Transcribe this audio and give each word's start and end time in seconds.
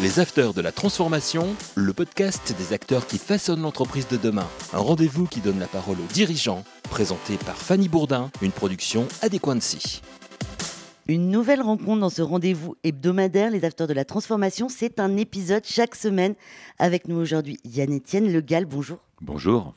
Les 0.00 0.20
Afters 0.20 0.54
de 0.54 0.60
la 0.60 0.70
Transformation, 0.70 1.56
le 1.74 1.92
podcast 1.92 2.54
des 2.56 2.72
acteurs 2.72 3.08
qui 3.08 3.18
façonnent 3.18 3.62
l'entreprise 3.62 4.06
de 4.06 4.16
demain. 4.16 4.46
Un 4.72 4.78
rendez-vous 4.78 5.26
qui 5.26 5.40
donne 5.40 5.58
la 5.58 5.66
parole 5.66 5.96
aux 5.98 6.12
dirigeants, 6.12 6.62
présenté 6.84 7.36
par 7.36 7.56
Fanny 7.56 7.88
Bourdin, 7.88 8.30
une 8.40 8.52
production 8.52 9.08
Adéquancy. 9.22 10.00
Une 11.08 11.32
nouvelle 11.32 11.62
rencontre 11.62 11.98
dans 11.98 12.10
ce 12.10 12.22
rendez-vous 12.22 12.76
hebdomadaire, 12.84 13.50
les 13.50 13.64
Afters 13.64 13.88
de 13.88 13.92
la 13.92 14.04
Transformation. 14.04 14.68
C'est 14.68 15.00
un 15.00 15.16
épisode 15.16 15.64
chaque 15.64 15.96
semaine. 15.96 16.36
Avec 16.78 17.08
nous 17.08 17.16
aujourd'hui, 17.16 17.58
Yann-Étienne 17.64 18.32
Le 18.32 18.40
Gall, 18.40 18.66
bonjour. 18.66 18.98
Bonjour. 19.20 19.74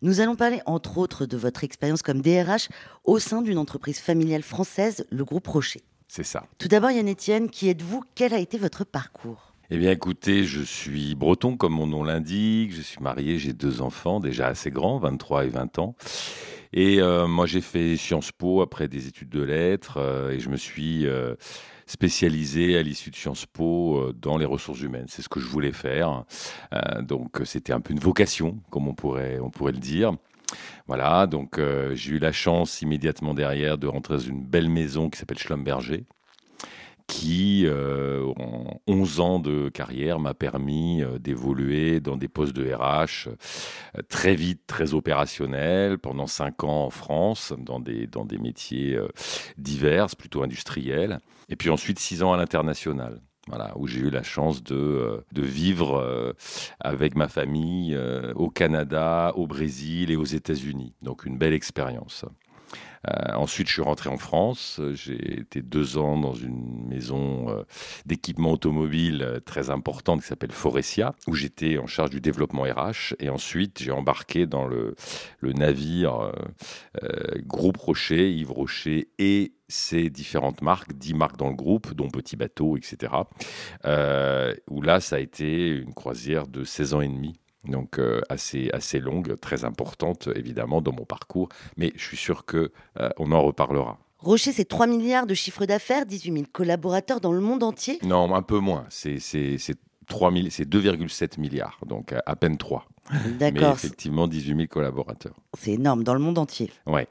Nous 0.00 0.20
allons 0.20 0.36
parler 0.36 0.60
entre 0.66 0.98
autres 0.98 1.26
de 1.26 1.36
votre 1.36 1.64
expérience 1.64 2.02
comme 2.02 2.20
DRH 2.20 2.68
au 3.02 3.18
sein 3.18 3.42
d'une 3.42 3.58
entreprise 3.58 3.98
familiale 3.98 4.42
française, 4.42 5.06
le 5.10 5.24
groupe 5.24 5.48
Rocher. 5.48 5.82
C'est 6.06 6.22
ça. 6.22 6.44
Tout 6.58 6.68
d'abord, 6.68 6.92
Yann-Étienne, 6.92 7.50
qui 7.50 7.68
êtes-vous? 7.68 8.04
Quel 8.14 8.32
a 8.32 8.38
été 8.38 8.58
votre 8.58 8.84
parcours? 8.84 9.45
Eh 9.68 9.78
bien, 9.78 9.90
écoutez, 9.90 10.44
je 10.44 10.62
suis 10.62 11.16
breton, 11.16 11.56
comme 11.56 11.72
mon 11.72 11.88
nom 11.88 12.04
l'indique. 12.04 12.72
Je 12.72 12.82
suis 12.82 13.00
marié, 13.00 13.36
j'ai 13.38 13.52
deux 13.52 13.80
enfants, 13.80 14.20
déjà 14.20 14.46
assez 14.46 14.70
grands, 14.70 14.98
23 14.98 15.46
et 15.46 15.48
20 15.48 15.78
ans. 15.80 15.96
Et 16.72 17.00
euh, 17.00 17.26
moi, 17.26 17.46
j'ai 17.46 17.60
fait 17.60 17.96
Sciences 17.96 18.30
Po 18.30 18.62
après 18.62 18.86
des 18.86 19.08
études 19.08 19.30
de 19.30 19.42
lettres 19.42 19.96
euh, 19.96 20.30
et 20.30 20.38
je 20.38 20.50
me 20.50 20.56
suis 20.56 21.06
euh, 21.06 21.34
spécialisé 21.86 22.78
à 22.78 22.82
l'issue 22.82 23.10
de 23.10 23.16
Sciences 23.16 23.46
Po 23.46 24.12
dans 24.12 24.38
les 24.38 24.44
ressources 24.44 24.82
humaines. 24.82 25.06
C'est 25.08 25.22
ce 25.22 25.28
que 25.28 25.40
je 25.40 25.46
voulais 25.46 25.72
faire. 25.72 26.24
donc, 27.00 27.40
c'était 27.44 27.72
un 27.72 27.80
peu 27.80 27.92
une 27.92 28.00
vocation, 28.00 28.60
comme 28.70 28.86
on 28.86 28.94
pourrait, 28.94 29.40
on 29.40 29.50
pourrait 29.50 29.72
le 29.72 29.78
dire. 29.78 30.12
Voilà, 30.86 31.26
donc 31.26 31.60
j'ai 31.94 32.12
eu 32.12 32.18
la 32.18 32.30
chance 32.30 32.82
immédiatement 32.82 33.34
derrière 33.34 33.78
de 33.78 33.88
rentrer 33.88 34.14
dans 34.14 34.20
une 34.20 34.44
belle 34.44 34.68
maison 34.68 35.10
qui 35.10 35.18
s'appelle 35.18 35.38
Schlumberger, 35.38 36.04
qui, 37.06 37.64
euh, 37.66 38.32
en 38.36 38.80
11 38.86 39.20
ans 39.20 39.38
de 39.38 39.68
carrière, 39.68 40.18
m'a 40.18 40.34
permis 40.34 41.02
euh, 41.02 41.18
d'évoluer 41.18 42.00
dans 42.00 42.16
des 42.16 42.28
postes 42.28 42.54
de 42.54 42.72
RH 42.72 43.28
euh, 43.28 44.02
très 44.08 44.34
vite, 44.34 44.62
très 44.66 44.94
opérationnels, 44.94 45.98
pendant 45.98 46.26
5 46.26 46.64
ans 46.64 46.86
en 46.86 46.90
France, 46.90 47.52
dans 47.58 47.80
des, 47.80 48.06
dans 48.06 48.24
des 48.24 48.38
métiers 48.38 48.98
divers, 49.56 50.08
plutôt 50.16 50.42
industriels, 50.42 51.20
et 51.48 51.56
puis 51.56 51.70
ensuite 51.70 51.98
6 51.98 52.22
ans 52.22 52.32
à 52.32 52.36
l'international. 52.36 53.20
Voilà, 53.48 53.72
où 53.76 53.86
j'ai 53.86 54.00
eu 54.00 54.10
la 54.10 54.24
chance 54.24 54.64
de, 54.64 55.24
de 55.30 55.42
vivre 55.42 56.34
avec 56.80 57.14
ma 57.14 57.28
famille 57.28 57.96
au 58.34 58.50
Canada, 58.50 59.32
au 59.36 59.46
Brésil 59.46 60.10
et 60.10 60.16
aux 60.16 60.24
États-Unis. 60.24 60.94
Donc 61.00 61.24
une 61.24 61.38
belle 61.38 61.54
expérience. 61.54 62.24
Euh, 63.08 63.34
ensuite, 63.34 63.68
je 63.68 63.74
suis 63.74 63.82
rentré 63.82 64.10
en 64.10 64.18
France. 64.18 64.80
J'ai 64.94 65.40
été 65.40 65.62
deux 65.62 65.98
ans 65.98 66.18
dans 66.18 66.34
une 66.34 66.88
maison 66.88 67.50
euh, 67.50 67.62
d'équipement 68.04 68.52
automobile 68.52 69.22
euh, 69.22 69.40
très 69.40 69.70
importante 69.70 70.22
qui 70.22 70.26
s'appelle 70.26 70.52
Forestia, 70.52 71.14
où 71.26 71.34
j'étais 71.34 71.78
en 71.78 71.86
charge 71.86 72.10
du 72.10 72.20
développement 72.20 72.62
RH. 72.62 73.14
Et 73.20 73.28
ensuite, 73.28 73.82
j'ai 73.82 73.92
embarqué 73.92 74.46
dans 74.46 74.66
le, 74.66 74.94
navire 75.42 76.32
Groupe 77.46 77.76
Rocher, 77.76 78.32
Yves 78.32 78.50
Rocher 78.50 79.08
et 79.18 79.52
ses 79.68 80.10
différentes 80.10 80.60
marques, 80.60 80.92
dix 80.92 81.14
marques 81.14 81.36
dans 81.36 81.48
le 81.48 81.54
groupe, 81.54 81.94
dont 81.94 82.08
Petit 82.08 82.36
Bateau, 82.36 82.76
etc. 82.76 83.12
où 84.68 84.82
là, 84.82 85.00
ça 85.00 85.16
a 85.16 85.18
été 85.20 85.68
une 85.68 85.94
croisière 85.94 86.48
de 86.48 86.64
16 86.64 86.94
ans 86.94 87.00
et 87.00 87.08
demi 87.08 87.38
donc 87.68 87.98
euh, 87.98 88.20
assez, 88.28 88.70
assez 88.72 88.98
longue, 88.98 89.38
très 89.40 89.64
importante 89.64 90.28
évidemment 90.34 90.80
dans 90.80 90.92
mon 90.92 91.04
parcours, 91.04 91.48
mais 91.76 91.92
je 91.96 92.04
suis 92.04 92.16
sûr 92.16 92.44
qu'on 92.44 92.68
euh, 93.00 93.08
on 93.18 93.32
en 93.32 93.42
reparlera. 93.42 93.98
Rocher, 94.18 94.52
c'est 94.52 94.64
3 94.64 94.86
milliards 94.86 95.26
de 95.26 95.34
chiffre 95.34 95.66
d'affaires, 95.66 96.06
18 96.06 96.32
000 96.32 96.44
collaborateurs 96.52 97.20
dans 97.20 97.32
le 97.32 97.40
monde 97.40 97.62
entier? 97.62 97.98
Non, 98.02 98.34
un 98.34 98.42
peu 98.42 98.58
moins, 98.58 98.86
c'est 98.88 99.18
2,7 99.18 101.38
milliards, 101.38 101.78
donc 101.86 102.14
à 102.24 102.36
peine 102.36 102.56
3. 102.56 102.86
D'accord. 103.38 103.74
Effectivement, 103.74 104.26
18 104.26 104.56
000 104.56 104.66
collaborateurs. 104.68 105.34
C'est 105.58 105.72
énorme 105.72 106.02
dans 106.02 106.14
le 106.14 106.20
monde 106.20 106.38
entier. 106.38 106.70
Ouais. 106.86 107.06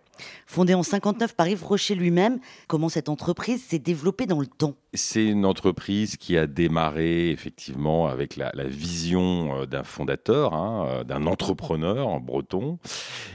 Fondé 0.46 0.74
en 0.74 0.84
59 0.84 1.36
par 1.36 1.48
Yves 1.48 1.64
Rocher 1.64 1.96
lui-même, 1.96 2.40
comment 2.68 2.90
cette 2.90 3.10
entreprise 3.10 3.64
s'est 3.64 3.80
développée 3.80 4.26
dans 4.26 4.40
le 4.40 4.48
temps? 4.48 4.76
C'est 4.94 5.26
une 5.26 5.46
entreprise 5.46 6.16
qui 6.16 6.38
a 6.38 6.48
démarré 6.48 7.30
effectivement 7.32 8.08
avec 8.08 8.38
la, 8.38 8.52
vision 8.66 9.62
euh, 9.62 9.66
d'un 9.66 9.84
fondateur, 9.84 10.54
hein, 10.54 10.88
euh, 10.88 11.04
d'un 11.04 11.26
entrepreneur 11.26 12.08
en 12.08 12.22
breton, 12.22 12.80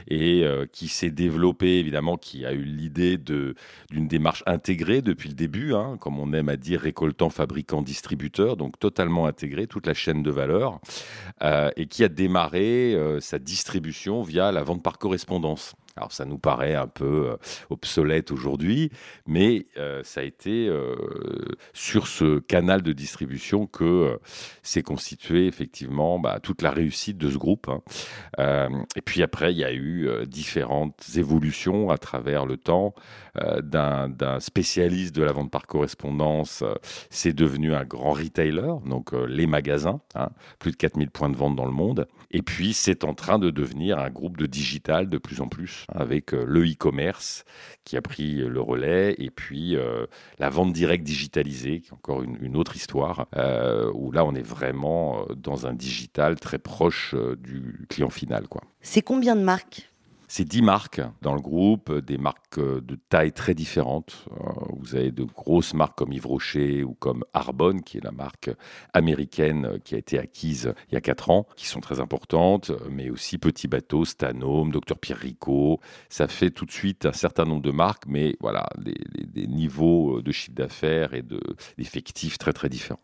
et 0.07 0.43
euh, 0.43 0.65
qui 0.71 0.87
s'est 0.87 1.11
développée 1.11 1.77
évidemment, 1.77 2.17
qui 2.17 2.45
a 2.45 2.53
eu 2.53 2.63
l'idée 2.63 3.17
d'une 3.17 4.07
démarche 4.07 4.43
intégrée 4.47 5.03
depuis 5.03 5.29
le 5.29 5.35
début, 5.35 5.75
hein, 5.75 5.97
comme 5.99 6.19
on 6.19 6.33
aime 6.33 6.49
à 6.49 6.57
dire, 6.57 6.81
récoltant, 6.81 7.29
fabricant, 7.29 7.83
distributeur, 7.83 8.57
donc 8.57 8.79
totalement 8.79 9.27
intégrée, 9.27 9.67
toute 9.67 9.85
la 9.85 9.93
chaîne 9.93 10.23
de 10.23 10.31
valeur, 10.31 10.79
et 11.75 11.85
qui 11.85 12.03
a 12.03 12.07
démarré 12.07 12.50
sa 13.19 13.39
distribution 13.39 14.21
via 14.21 14.51
la 14.51 14.63
vente 14.63 14.83
par 14.83 14.97
correspondance. 14.97 15.73
Alors 15.97 16.11
ça 16.11 16.25
nous 16.25 16.37
paraît 16.37 16.75
un 16.75 16.87
peu 16.87 17.31
euh, 17.31 17.37
obsolète 17.69 18.31
aujourd'hui, 18.31 18.91
mais 19.27 19.65
euh, 19.77 20.01
ça 20.03 20.21
a 20.21 20.23
été 20.23 20.67
euh, 20.67 20.95
sur 21.73 22.07
ce 22.07 22.39
canal 22.39 22.81
de 22.81 22.93
distribution 22.93 23.67
que 23.67 24.19
s'est 24.63 24.83
constituée 24.83 25.47
effectivement 25.47 26.19
bah, 26.19 26.39
toute 26.41 26.61
la 26.61 26.71
réussite 26.71 27.17
de 27.17 27.29
ce 27.29 27.37
groupe. 27.37 27.69
Hein. 28.37 28.69
et 28.95 29.01
puis 29.01 29.23
après, 29.23 29.51
il 29.51 29.57
y 29.57 29.63
a 29.63 29.73
eu 29.73 30.09
différentes 30.25 31.03
évolutions 31.15 31.89
à 31.89 31.97
travers 31.97 32.45
le 32.45 32.57
temps. 32.57 32.93
D'un 33.63 34.39
spécialiste 34.39 35.15
de 35.15 35.23
la 35.23 35.31
vente 35.31 35.51
par 35.51 35.65
correspondance, 35.65 36.63
c'est 37.09 37.33
devenu 37.33 37.73
un 37.73 37.85
grand 37.85 38.11
retailer, 38.11 38.73
donc 38.85 39.13
les 39.13 39.47
magasins, 39.47 40.01
hein, 40.15 40.29
plus 40.59 40.71
de 40.71 40.75
4000 40.75 41.09
points 41.09 41.29
de 41.29 41.37
vente 41.37 41.55
dans 41.55 41.65
le 41.65 41.71
monde. 41.71 42.07
Et 42.31 42.41
puis 42.41 42.73
c'est 42.73 43.03
en 43.03 43.13
train 43.13 43.39
de 43.39 43.49
devenir 43.49 43.99
un 43.99 44.09
groupe 44.09 44.37
de 44.37 44.45
digital 44.45 45.09
de 45.09 45.17
plus 45.17 45.39
en 45.39 45.47
plus 45.47 45.80
avec 45.89 46.33
euh, 46.33 46.43
le 46.47 46.63
e-commerce 46.63 47.43
qui 47.83 47.97
a 47.97 48.01
pris 48.01 48.35
le 48.35 48.61
relais 48.61 49.15
et 49.17 49.29
puis 49.29 49.75
euh, 49.75 50.05
la 50.39 50.49
vente 50.49 50.73
directe 50.73 51.03
digitalisée, 51.03 51.81
qui 51.81 51.89
est 51.89 51.93
encore 51.93 52.21
une, 52.23 52.55
autre 52.55 52.75
histoire, 52.75 53.27
euh, 53.35 53.91
où 53.93 54.11
là 54.11 54.23
on 54.25 54.35
est 54.35 54.45
vraiment 54.45 55.25
dans 55.35 55.67
un 55.67 55.73
digital 55.73 56.39
très 56.39 56.59
proche 56.59 57.15
du 57.39 57.85
client 57.89 58.09
final. 58.09 58.45
C'est 58.81 59.01
combien 59.01 59.35
de 59.35 59.41
marques? 59.41 59.90
C'est 60.33 60.45
10 60.45 60.61
marques 60.61 61.01
dans 61.21 61.33
le 61.33 61.41
groupe, 61.41 61.91
des 61.91 62.17
marques 62.17 62.57
euh, 62.57 62.79
de 62.79 62.95
taille 62.95 63.33
très 63.33 63.53
différentes. 63.53 64.27
Euh, 64.31 64.49
vous 64.79 64.95
avez 64.95 65.11
de 65.11 65.25
grosses 65.25 65.73
marques 65.73 65.97
comme 65.97 66.13
Yves 66.13 66.25
Rocher 66.25 66.85
ou 66.85 66.93
comme 66.93 67.25
Arbonne, 67.33 67.81
qui 67.81 67.97
est 67.97 68.03
la 68.05 68.13
marque 68.13 68.49
américaine 68.93 69.79
qui 69.83 69.93
a 69.93 69.97
été 69.97 70.17
acquise 70.17 70.73
il 70.89 70.93
y 70.93 70.97
a 70.97 71.01
4 71.01 71.31
ans, 71.31 71.47
qui 71.57 71.67
sont 71.67 71.81
très 71.81 71.99
importantes, 71.99 72.71
mais 72.89 73.09
aussi 73.09 73.39
Petit 73.39 73.67
Bateau, 73.67 74.05
Stanome, 74.05 74.71
Dr 74.71 74.97
Pierre 74.97 75.17
Rico. 75.17 75.81
Ça 76.07 76.29
fait 76.29 76.49
tout 76.49 76.65
de 76.65 76.71
suite 76.71 77.05
un 77.05 77.11
certain 77.11 77.43
nombre 77.43 77.63
de 77.63 77.71
marques, 77.71 78.05
mais 78.07 78.37
voilà, 78.39 78.69
des, 78.77 79.47
niveaux 79.47 80.21
de 80.21 80.31
chiffre 80.31 80.55
d'affaires 80.55 81.13
et 81.13 81.25
d'effectifs 81.77 82.37
très 82.37 82.53
très 82.53 82.69
différents. 82.69 83.01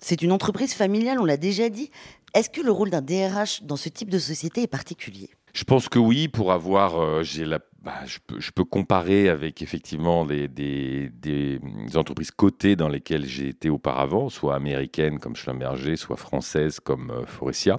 C'est 0.00 0.22
une 0.22 0.30
entreprise 0.30 0.72
familiale, 0.72 1.18
on 1.18 1.24
l'a 1.24 1.36
déjà 1.36 1.68
dit. 1.68 1.90
Est-ce 2.32 2.48
que 2.48 2.60
le 2.60 2.70
rôle 2.70 2.90
d'un 2.90 3.02
DRH 3.02 3.64
dans 3.64 3.76
ce 3.76 3.88
type 3.88 4.08
de 4.08 4.20
société 4.20 4.62
est 4.62 4.68
particulier? 4.68 5.30
Je 5.52 5.64
pense 5.64 5.88
que 5.88 5.98
oui, 5.98 6.28
pour 6.28 6.52
avoir, 6.52 7.00
euh, 7.00 7.22
la, 7.38 7.58
bah, 7.82 7.94
je, 8.06 8.50
peux, 8.54 8.64
comparer 8.64 9.28
avec 9.28 9.62
effectivement 9.62 10.24
des, 10.24 10.48
des, 10.48 11.60
entreprises 11.94 12.30
cotées 12.30 12.76
dans 12.76 12.88
lesquelles 12.88 13.26
j'ai 13.26 13.48
été 13.48 13.68
auparavant, 13.70 14.28
soit 14.28 14.54
américaines 14.54 15.18
comme 15.18 15.34
Schlumberger, 15.34 15.96
soit 15.96 16.16
françaises 16.16 16.78
comme 16.78 17.10
euh, 17.10 17.26
Forestia. 17.26 17.78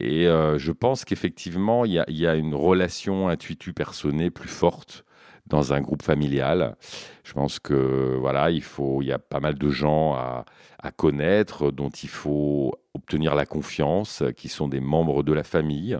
Et 0.00 0.26
euh, 0.26 0.58
je 0.58 0.72
pense 0.72 1.04
qu'effectivement, 1.04 1.84
il 1.84 1.92
y, 2.08 2.26
a, 2.26 2.34
une 2.34 2.54
relation 2.54 3.28
intuitu-personnée 3.28 4.30
plus 4.30 4.48
forte 4.48 5.04
dans 5.46 5.74
un 5.74 5.82
groupe 5.82 6.02
familial. 6.02 6.76
Je 7.24 7.34
pense 7.34 7.58
que 7.58 8.16
voilà, 8.18 8.50
il 8.50 8.62
faut, 8.62 9.02
y 9.02 9.12
a 9.12 9.18
pas 9.18 9.40
mal 9.40 9.58
de 9.58 9.68
gens 9.68 10.14
à 10.14 10.90
connaître, 10.92 11.70
dont 11.72 11.90
il 11.90 12.08
faut 12.08 12.74
obtenir 12.94 13.34
la 13.34 13.44
confiance, 13.44 14.22
qui 14.36 14.48
sont 14.48 14.68
des 14.68 14.80
membres 14.80 15.22
de 15.22 15.32
la 15.32 15.44
famille. 15.44 15.98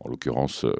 En 0.00 0.08
l'occurrence, 0.08 0.64
euh, 0.64 0.72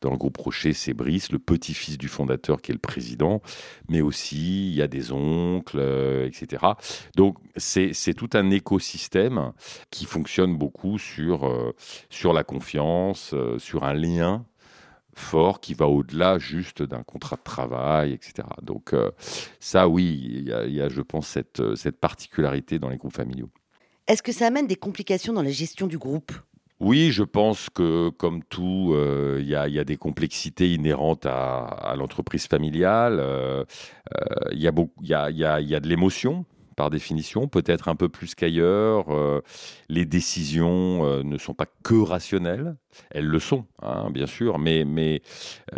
dans 0.00 0.10
le 0.10 0.16
groupe 0.16 0.36
Rocher, 0.36 0.72
c'est 0.72 0.94
Brice, 0.94 1.32
le 1.32 1.38
petit-fils 1.38 1.98
du 1.98 2.08
fondateur 2.08 2.60
qui 2.60 2.72
est 2.72 2.74
le 2.74 2.80
président, 2.80 3.42
mais 3.88 4.00
aussi 4.00 4.68
il 4.70 4.74
y 4.74 4.82
a 4.82 4.88
des 4.88 5.12
oncles, 5.12 5.78
euh, 5.78 6.26
etc. 6.26 6.62
Donc 7.16 7.38
c'est 7.56 8.14
tout 8.14 8.30
un 8.34 8.50
écosystème 8.50 9.52
qui 9.90 10.04
fonctionne 10.04 10.56
beaucoup 10.56 10.98
sur, 10.98 11.46
euh, 11.46 11.74
sur 12.10 12.32
la 12.32 12.44
confiance, 12.44 13.34
sur 13.58 13.84
un 13.84 13.94
lien 13.94 14.44
fort 15.14 15.60
qui 15.60 15.74
va 15.74 15.88
au-delà 15.88 16.38
juste 16.38 16.82
d'un 16.82 17.02
contrat 17.02 17.36
de 17.36 17.42
travail, 17.42 18.12
etc. 18.12 18.46
Donc 18.62 18.94
ça, 19.58 19.88
oui, 19.88 20.20
il 20.22 20.42
y, 20.42 20.74
y, 20.74 20.80
a, 20.80 20.88
je 20.88 21.00
pense, 21.00 21.26
cette, 21.26 21.74
cette 21.74 21.98
particularité 21.98 22.78
dans 22.78 22.88
les 22.88 22.98
groupes 22.98 23.16
familiaux. 23.16 23.50
Est-ce 24.06 24.22
que 24.22 24.32
ça 24.32 24.46
amène 24.46 24.66
des 24.66 24.76
complications 24.76 25.34
dans 25.34 25.42
la 25.42 25.50
gestion 25.50 25.86
du 25.86 25.98
groupe? 25.98 26.32
Oui, 26.80 27.10
je 27.10 27.24
pense 27.24 27.70
que 27.70 28.10
comme 28.10 28.44
tout, 28.44 28.92
euh, 28.94 29.38
il 29.40 29.48
y, 29.48 29.54
a 29.54 29.84
des 29.84 29.96
complexités 29.96 30.72
inhérentes 30.72 31.26
à, 31.26 31.94
l'entreprise 31.96 32.46
familiale. 32.46 33.22
Il 34.52 34.60
y, 34.60 34.66
a, 34.68 34.70
de 35.80 35.88
l'émotion 35.88 36.44
par 36.76 36.90
définition, 36.90 37.48
peut-être 37.48 37.88
un 37.88 37.96
peu 37.96 38.08
plus 38.08 38.36
qu'ailleurs. 38.36 39.06
les 39.88 40.04
décisions 40.04 41.24
ne 41.24 41.38
sont 41.38 41.54
pas 41.54 41.66
que 41.82 42.00
rationnelles, 42.00 42.76
elles 43.10 43.26
le 43.26 43.40
sont, 43.40 43.66
hein, 43.82 44.10
bien 44.10 44.26
sûr, 44.26 44.58
mais 44.60 44.82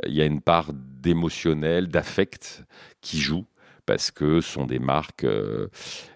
il 0.06 0.12
y 0.12 0.20
a 0.20 0.26
une 0.26 0.43
part 0.43 0.70
d'émotionnel, 0.75 1.88
d'affect 1.88 2.64
qui 3.00 3.19
joue 3.20 3.47
parce 3.91 4.13
que 4.13 4.41
ce 4.41 4.53
sont 4.53 4.67
des 4.67 4.79
marques, 4.79 5.25
euh, 5.25 5.67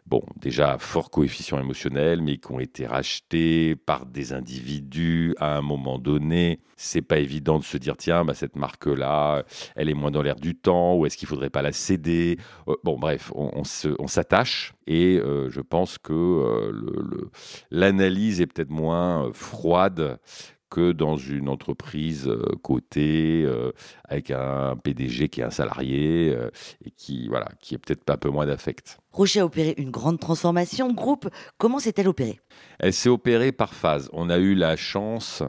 bon, 0.07 0.23
déjà 0.37 0.75
à 0.75 0.79
fort 0.79 1.11
coefficient 1.11 1.59
émotionnel, 1.59 2.23
mais 2.23 2.37
qui 2.37 2.53
ont 2.53 2.61
été 2.61 2.87
rachetées 2.87 3.75
par 3.75 4.07
des 4.07 4.33
individus 4.33 5.35
à 5.41 5.57
un 5.57 5.61
moment 5.61 5.99
donné. 5.99 6.61
C'est 6.77 7.03
pas 7.03 7.19
évident 7.19 7.59
de 7.59 7.65
se 7.65 7.77
dire, 7.77 7.97
tiens, 7.97 8.25
bah, 8.25 8.35
cette 8.35 8.55
marque-là, 8.55 9.43
elle 9.75 9.89
est 9.89 9.95
moins 9.95 10.13
dans 10.13 10.23
l'air 10.23 10.37
du 10.37 10.55
temps, 10.55 10.95
ou 10.95 11.05
est-ce 11.05 11.17
qu'il 11.17 11.27
faudrait 11.27 11.51
pas 11.51 11.63
la 11.63 11.73
céder? 11.73 12.39
Euh, 12.69 12.77
Bon, 12.85 12.97
bref, 12.97 13.33
on, 13.35 13.65
s'attache, 14.07 14.75
et 14.87 15.19
euh, 15.19 15.51
je 15.51 15.61
pense 15.61 15.99
que 15.99 16.71
l'analyse 17.73 18.41
est 18.41 18.47
peut-être 18.47 18.71
moins 18.71 19.33
froide 19.33 20.21
que 20.75 20.91
dans 20.91 21.17
une 21.17 21.49
entreprise 21.49 22.27
euh, 22.27 22.43
cotée 22.63 23.45
euh, 23.47 23.71
avec 24.09 24.33
un 24.33 24.77
PDG 24.77 25.29
qui 25.29 25.41
est 25.41 25.45
un 25.45 25.51
salarié 25.51 26.35
euh, 26.35 26.51
et 26.85 26.91
qui 26.91 27.29
voilà 27.29 27.49
qui 27.61 27.77
est 27.77 27.79
peut-être 27.79 28.11
un 28.11 28.17
peu 28.17 28.29
moins 28.29 28.45
d'affect. 28.45 28.99
Rocher 29.15 29.41
a 29.41 29.45
opéré 29.45 29.75
une 29.79 29.93
grande 29.93 30.19
transformation. 30.19 30.93
Groupe, 30.93 31.29
comment 31.57 31.79
s'est-elle 31.79 32.09
opérée? 32.09 32.41
Elle 32.81 32.93
s'est 32.93 33.09
opérée 33.09 33.53
par 33.53 33.73
phase. 33.73 34.11
On 34.13 34.29
a 34.29 34.39
eu 34.39 34.57
la 34.57 34.75
chance, 34.75 35.45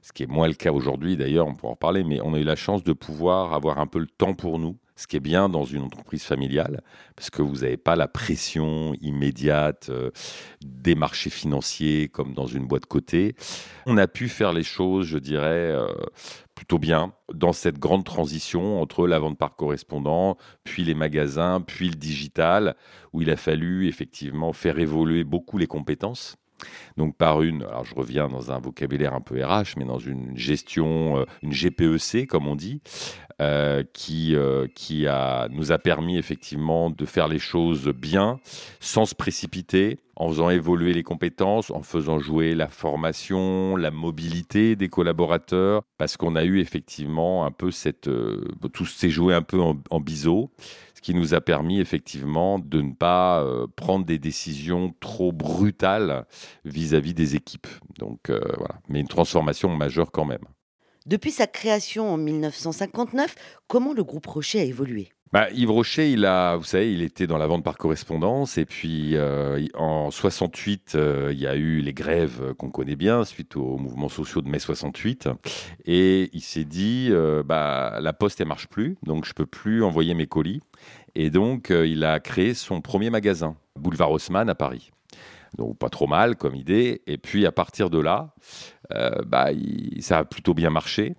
ce 0.00 0.12
qui 0.14 0.22
est 0.22 0.26
moins 0.26 0.48
le 0.48 0.54
cas 0.54 0.72
aujourd'hui 0.72 1.18
d'ailleurs, 1.18 1.46
on 1.46 1.54
pourra 1.54 1.74
en 1.74 1.76
parler, 1.76 2.04
mais 2.04 2.22
on 2.22 2.32
a 2.32 2.38
eu 2.38 2.44
la 2.44 2.56
chance 2.56 2.82
de 2.82 2.94
pouvoir 2.94 3.52
avoir 3.52 3.78
un 3.78 3.86
peu 3.86 3.98
le 3.98 4.06
temps 4.06 4.32
pour 4.32 4.58
nous 4.58 4.78
ce 4.96 5.06
qui 5.06 5.16
est 5.16 5.20
bien 5.20 5.48
dans 5.48 5.64
une 5.64 5.82
entreprise 5.82 6.22
familiale, 6.22 6.82
parce 7.16 7.28
que 7.28 7.42
vous 7.42 7.56
n'avez 7.56 7.76
pas 7.76 7.96
la 7.96 8.08
pression 8.08 8.94
immédiate 9.00 9.88
euh, 9.90 10.10
des 10.64 10.94
marchés 10.94 11.30
financiers 11.30 12.08
comme 12.08 12.34
dans 12.34 12.46
une 12.46 12.66
boîte 12.66 12.86
cotée. 12.86 13.34
On 13.86 13.96
a 13.96 14.06
pu 14.06 14.28
faire 14.28 14.52
les 14.52 14.62
choses, 14.62 15.06
je 15.06 15.18
dirais, 15.18 15.72
euh, 15.72 15.88
plutôt 16.62 16.78
bien 16.78 17.12
dans 17.34 17.52
cette 17.52 17.80
grande 17.80 18.04
transition 18.04 18.80
entre 18.80 19.08
la 19.08 19.18
vente 19.18 19.36
par 19.36 19.56
correspondant, 19.56 20.36
puis 20.62 20.84
les 20.84 20.94
magasins, 20.94 21.60
puis 21.60 21.88
le 21.88 21.96
digital, 21.96 22.76
où 23.12 23.20
il 23.20 23.30
a 23.30 23.36
fallu 23.36 23.88
effectivement 23.88 24.52
faire 24.52 24.78
évoluer 24.78 25.24
beaucoup 25.24 25.58
les 25.58 25.66
compétences. 25.66 26.36
Donc 26.96 27.16
par 27.16 27.42
une, 27.42 27.62
alors 27.62 27.84
je 27.84 27.94
reviens 27.94 28.28
dans 28.28 28.52
un 28.52 28.58
vocabulaire 28.58 29.14
un 29.14 29.20
peu 29.20 29.42
RH, 29.44 29.76
mais 29.76 29.84
dans 29.84 29.98
une 29.98 30.36
gestion, 30.36 31.18
euh, 31.18 31.24
une 31.42 31.52
GPEC 31.52 32.26
comme 32.26 32.46
on 32.46 32.56
dit, 32.56 32.80
euh, 33.40 33.82
qui, 33.92 34.36
euh, 34.36 34.66
qui 34.74 35.06
a, 35.06 35.48
nous 35.50 35.72
a 35.72 35.78
permis 35.78 36.18
effectivement 36.18 36.90
de 36.90 37.06
faire 37.06 37.28
les 37.28 37.38
choses 37.38 37.88
bien, 37.88 38.38
sans 38.80 39.04
se 39.04 39.14
précipiter, 39.14 39.98
en 40.16 40.28
faisant 40.28 40.50
évoluer 40.50 40.92
les 40.92 41.02
compétences, 41.02 41.70
en 41.70 41.82
faisant 41.82 42.18
jouer 42.18 42.54
la 42.54 42.68
formation, 42.68 43.76
la 43.76 43.90
mobilité 43.90 44.76
des 44.76 44.88
collaborateurs, 44.88 45.82
parce 45.98 46.16
qu'on 46.16 46.36
a 46.36 46.44
eu 46.44 46.60
effectivement 46.60 47.44
un 47.46 47.50
peu 47.50 47.70
cette... 47.70 48.10
tout 48.72 48.86
s'est 48.86 49.10
joué 49.10 49.34
un 49.34 49.42
peu 49.42 49.60
en, 49.60 49.76
en 49.90 50.00
biseau 50.00 50.50
qui 51.02 51.14
nous 51.14 51.34
a 51.34 51.40
permis 51.40 51.80
effectivement 51.80 52.58
de 52.58 52.80
ne 52.80 52.94
pas 52.94 53.42
euh, 53.42 53.66
prendre 53.76 54.06
des 54.06 54.18
décisions 54.18 54.94
trop 55.00 55.32
brutales 55.32 56.24
vis-à-vis 56.64 57.12
des 57.12 57.36
équipes. 57.36 57.66
Donc 57.98 58.30
euh, 58.30 58.40
voilà, 58.56 58.76
mais 58.88 59.00
une 59.00 59.08
transformation 59.08 59.68
majeure 59.68 60.10
quand 60.12 60.24
même. 60.24 60.44
Depuis 61.04 61.32
sa 61.32 61.48
création 61.48 62.14
en 62.14 62.16
1959, 62.16 63.34
comment 63.66 63.92
le 63.92 64.04
groupe 64.04 64.26
Rocher 64.26 64.60
a 64.60 64.64
évolué? 64.64 65.10
Bah, 65.32 65.50
Yves 65.50 65.70
Rocher, 65.70 66.10
il 66.10 66.24
a, 66.26 66.56
vous 66.56 66.64
savez, 66.64 66.92
il 66.92 67.02
était 67.02 67.26
dans 67.26 67.38
la 67.38 67.46
vente 67.46 67.64
par 67.64 67.78
correspondance 67.78 68.58
et 68.58 68.64
puis 68.64 69.16
euh, 69.16 69.64
en 69.74 70.10
68, 70.10 70.96
il 71.30 71.38
y 71.38 71.46
a 71.46 71.56
eu 71.56 71.80
les 71.80 71.94
grèves 71.94 72.54
qu'on 72.58 72.70
connaît 72.70 72.96
bien 72.96 73.24
suite 73.24 73.56
aux 73.56 73.78
mouvements 73.78 74.08
sociaux 74.08 74.42
de 74.42 74.48
mai 74.48 74.58
68 74.58 75.28
et 75.84 76.30
il 76.32 76.42
s'est 76.42 76.64
dit, 76.64 77.10
bah, 77.44 77.98
la 78.00 78.12
poste 78.12 78.40
elle 78.40 78.48
marche 78.48 78.68
plus, 78.68 78.96
donc 79.02 79.24
je 79.24 79.32
peux 79.32 79.46
plus 79.46 79.82
envoyer 79.82 80.14
mes 80.14 80.26
colis. 80.26 80.60
Et 81.14 81.30
donc, 81.30 81.70
euh, 81.70 81.86
il 81.86 82.04
a 82.04 82.20
créé 82.20 82.54
son 82.54 82.80
premier 82.80 83.10
magasin, 83.10 83.56
Boulevard 83.78 84.10
Haussmann 84.10 84.48
à 84.48 84.54
Paris. 84.54 84.90
Donc, 85.58 85.76
pas 85.76 85.90
trop 85.90 86.06
mal 86.06 86.36
comme 86.36 86.54
idée. 86.54 87.02
Et 87.06 87.18
puis, 87.18 87.44
à 87.44 87.52
partir 87.52 87.90
de 87.90 87.98
là, 87.98 88.34
euh, 88.92 89.10
bah, 89.26 89.48
ça 90.00 90.18
a 90.18 90.24
plutôt 90.24 90.54
bien 90.54 90.70
marché. 90.70 91.14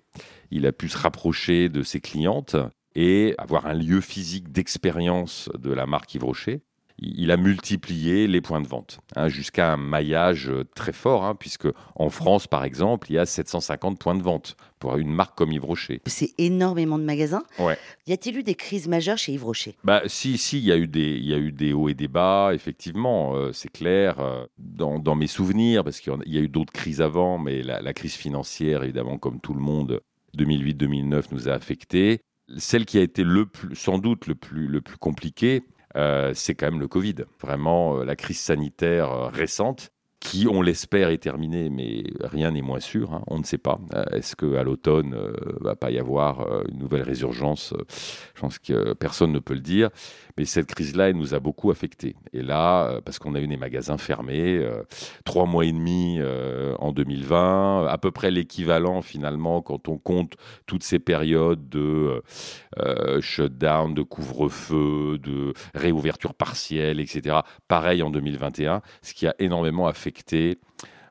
Il 0.50 0.66
a 0.66 0.72
pu 0.72 0.88
se 0.88 0.98
rapprocher 0.98 1.68
de 1.68 1.82
ses 1.82 2.00
clientes 2.00 2.56
et 2.94 3.34
avoir 3.38 3.66
un 3.66 3.74
lieu 3.74 4.00
physique 4.00 4.52
d'expérience 4.52 5.50
de 5.58 5.72
la 5.72 5.86
marque 5.86 6.14
Yves 6.14 6.24
Rocher 6.24 6.62
il 6.98 7.30
a 7.30 7.36
multiplié 7.36 8.26
les 8.26 8.40
points 8.40 8.60
de 8.60 8.68
vente 8.68 9.00
hein, 9.16 9.28
jusqu'à 9.28 9.72
un 9.72 9.76
maillage 9.76 10.50
très 10.74 10.92
fort, 10.92 11.24
hein, 11.24 11.34
puisque 11.34 11.66
en 11.96 12.08
France, 12.08 12.46
par 12.46 12.64
exemple, 12.64 13.10
il 13.10 13.14
y 13.14 13.18
a 13.18 13.26
750 13.26 13.98
points 13.98 14.14
de 14.14 14.22
vente 14.22 14.56
pour 14.78 14.96
une 14.96 15.12
marque 15.12 15.36
comme 15.36 15.50
Yves 15.52 15.64
Rocher. 15.64 16.00
C'est 16.06 16.32
énormément 16.38 16.98
de 16.98 17.04
magasins. 17.04 17.42
Ouais. 17.58 17.76
Y 18.06 18.12
a-t-il 18.12 18.38
eu 18.38 18.42
des 18.42 18.54
crises 18.54 18.86
majeures 18.86 19.18
chez 19.18 19.32
Yves 19.32 19.44
Rocher? 19.44 19.76
Bah 19.82 20.02
si, 20.06 20.38
si, 20.38 20.58
il 20.58 20.64
y 20.64 20.72
a 20.72 20.76
eu 20.76 20.86
des, 20.86 21.18
y 21.18 21.34
a 21.34 21.38
eu 21.38 21.52
des 21.52 21.72
hauts 21.72 21.88
et 21.88 21.94
des 21.94 22.08
bas, 22.08 22.52
effectivement, 22.54 23.34
euh, 23.34 23.52
c'est 23.52 23.70
clair. 23.70 24.20
Euh, 24.20 24.46
dans, 24.58 25.16
mes 25.16 25.26
souvenirs, 25.26 25.84
parce 25.84 26.00
qu'il 26.00 26.12
y, 26.26 26.38
a 26.38 26.40
eu 26.40 26.48
d'autres 26.48 26.72
crises 26.72 27.00
avant, 27.00 27.38
mais 27.38 27.62
la, 27.62 27.80
la, 27.80 27.92
crise 27.92 28.14
financière, 28.14 28.82
évidemment, 28.82 29.18
comme 29.18 29.40
tout 29.40 29.54
le 29.54 29.60
monde, 29.60 30.00
2008-2009 30.36 31.24
nous 31.32 31.48
a 31.48 31.52
affectés. 31.52 32.20
Celle 32.58 32.84
qui 32.84 32.98
a 32.98 33.02
été 33.02 33.24
le 33.24 33.46
plus, 33.46 33.74
sans 33.74 33.98
doute 33.98 34.26
le 34.26 34.34
plus, 34.34 34.66
le 34.66 34.80
plus 34.80 34.98
compliqué, 34.98 35.62
euh, 35.96 36.32
c'est 36.34 36.54
quand 36.54 36.70
même 36.70 36.80
le 36.80 36.88
Covid. 36.88 37.14
Vraiment, 37.40 37.98
euh, 37.98 38.04
la 38.04 38.16
crise 38.16 38.40
sanitaire 38.40 39.10
euh, 39.10 39.28
récente 39.28 39.93
qui, 40.24 40.48
on 40.48 40.62
l'espère, 40.62 41.10
est 41.10 41.18
terminée, 41.18 41.68
mais 41.68 42.02
rien 42.20 42.50
n'est 42.50 42.62
moins 42.62 42.80
sûr. 42.80 43.12
Hein. 43.12 43.22
on 43.26 43.38
ne 43.38 43.44
sait 43.44 43.58
pas. 43.58 43.78
Est-ce 44.12 44.34
qu'à 44.34 44.62
l'automne, 44.62 45.10
ne 45.10 45.64
va 45.64 45.76
pas 45.76 45.90
y 45.90 45.98
avoir 45.98 46.64
une 46.68 46.78
nouvelle 46.78 47.02
résurgence 47.02 47.74
Je 48.34 48.40
pense 48.40 48.58
que 48.58 48.94
personne 48.94 49.32
ne 49.32 49.38
peut 49.38 49.54
le 49.54 49.60
dire. 49.60 49.90
Mais 50.36 50.46
cette 50.46 50.66
crise-là, 50.66 51.10
elle 51.10 51.16
nous 51.16 51.34
a 51.34 51.38
beaucoup 51.38 51.70
affectés. 51.70 52.16
Et 52.32 52.42
là, 52.42 52.88
euh, 52.88 53.00
parce 53.00 53.20
qu'on 53.20 53.36
a 53.36 53.40
eu 53.40 53.46
des 53.46 53.56
magasins 53.56 53.98
fermés, 53.98 54.56
euh, 54.56 54.82
trois 55.24 55.46
mois 55.46 55.64
et 55.64 55.70
demi 55.70 56.16
euh, 56.18 56.74
en 56.80 56.92
2020, 56.92 57.86
à 57.86 57.98
peu 57.98 58.10
près 58.10 58.32
l'équivalent 58.32 59.00
finalement 59.00 59.62
quand 59.62 59.88
on 59.88 59.96
compte 59.96 60.34
toutes 60.66 60.82
ces 60.82 60.98
périodes 60.98 61.68
de 61.68 62.22
shutdown, 63.20 63.94
de 63.94 64.02
couvre-feu, 64.02 65.18
de 65.18 65.52
réouverture 65.74 66.34
partielle, 66.34 66.98
etc. 66.98 67.36
Pareil 67.68 68.02
en 68.02 68.10
2021, 68.10 68.82
ce 69.02 69.14
qui 69.14 69.26
a 69.26 69.34
énormément 69.38 69.86
affecté 69.86 70.13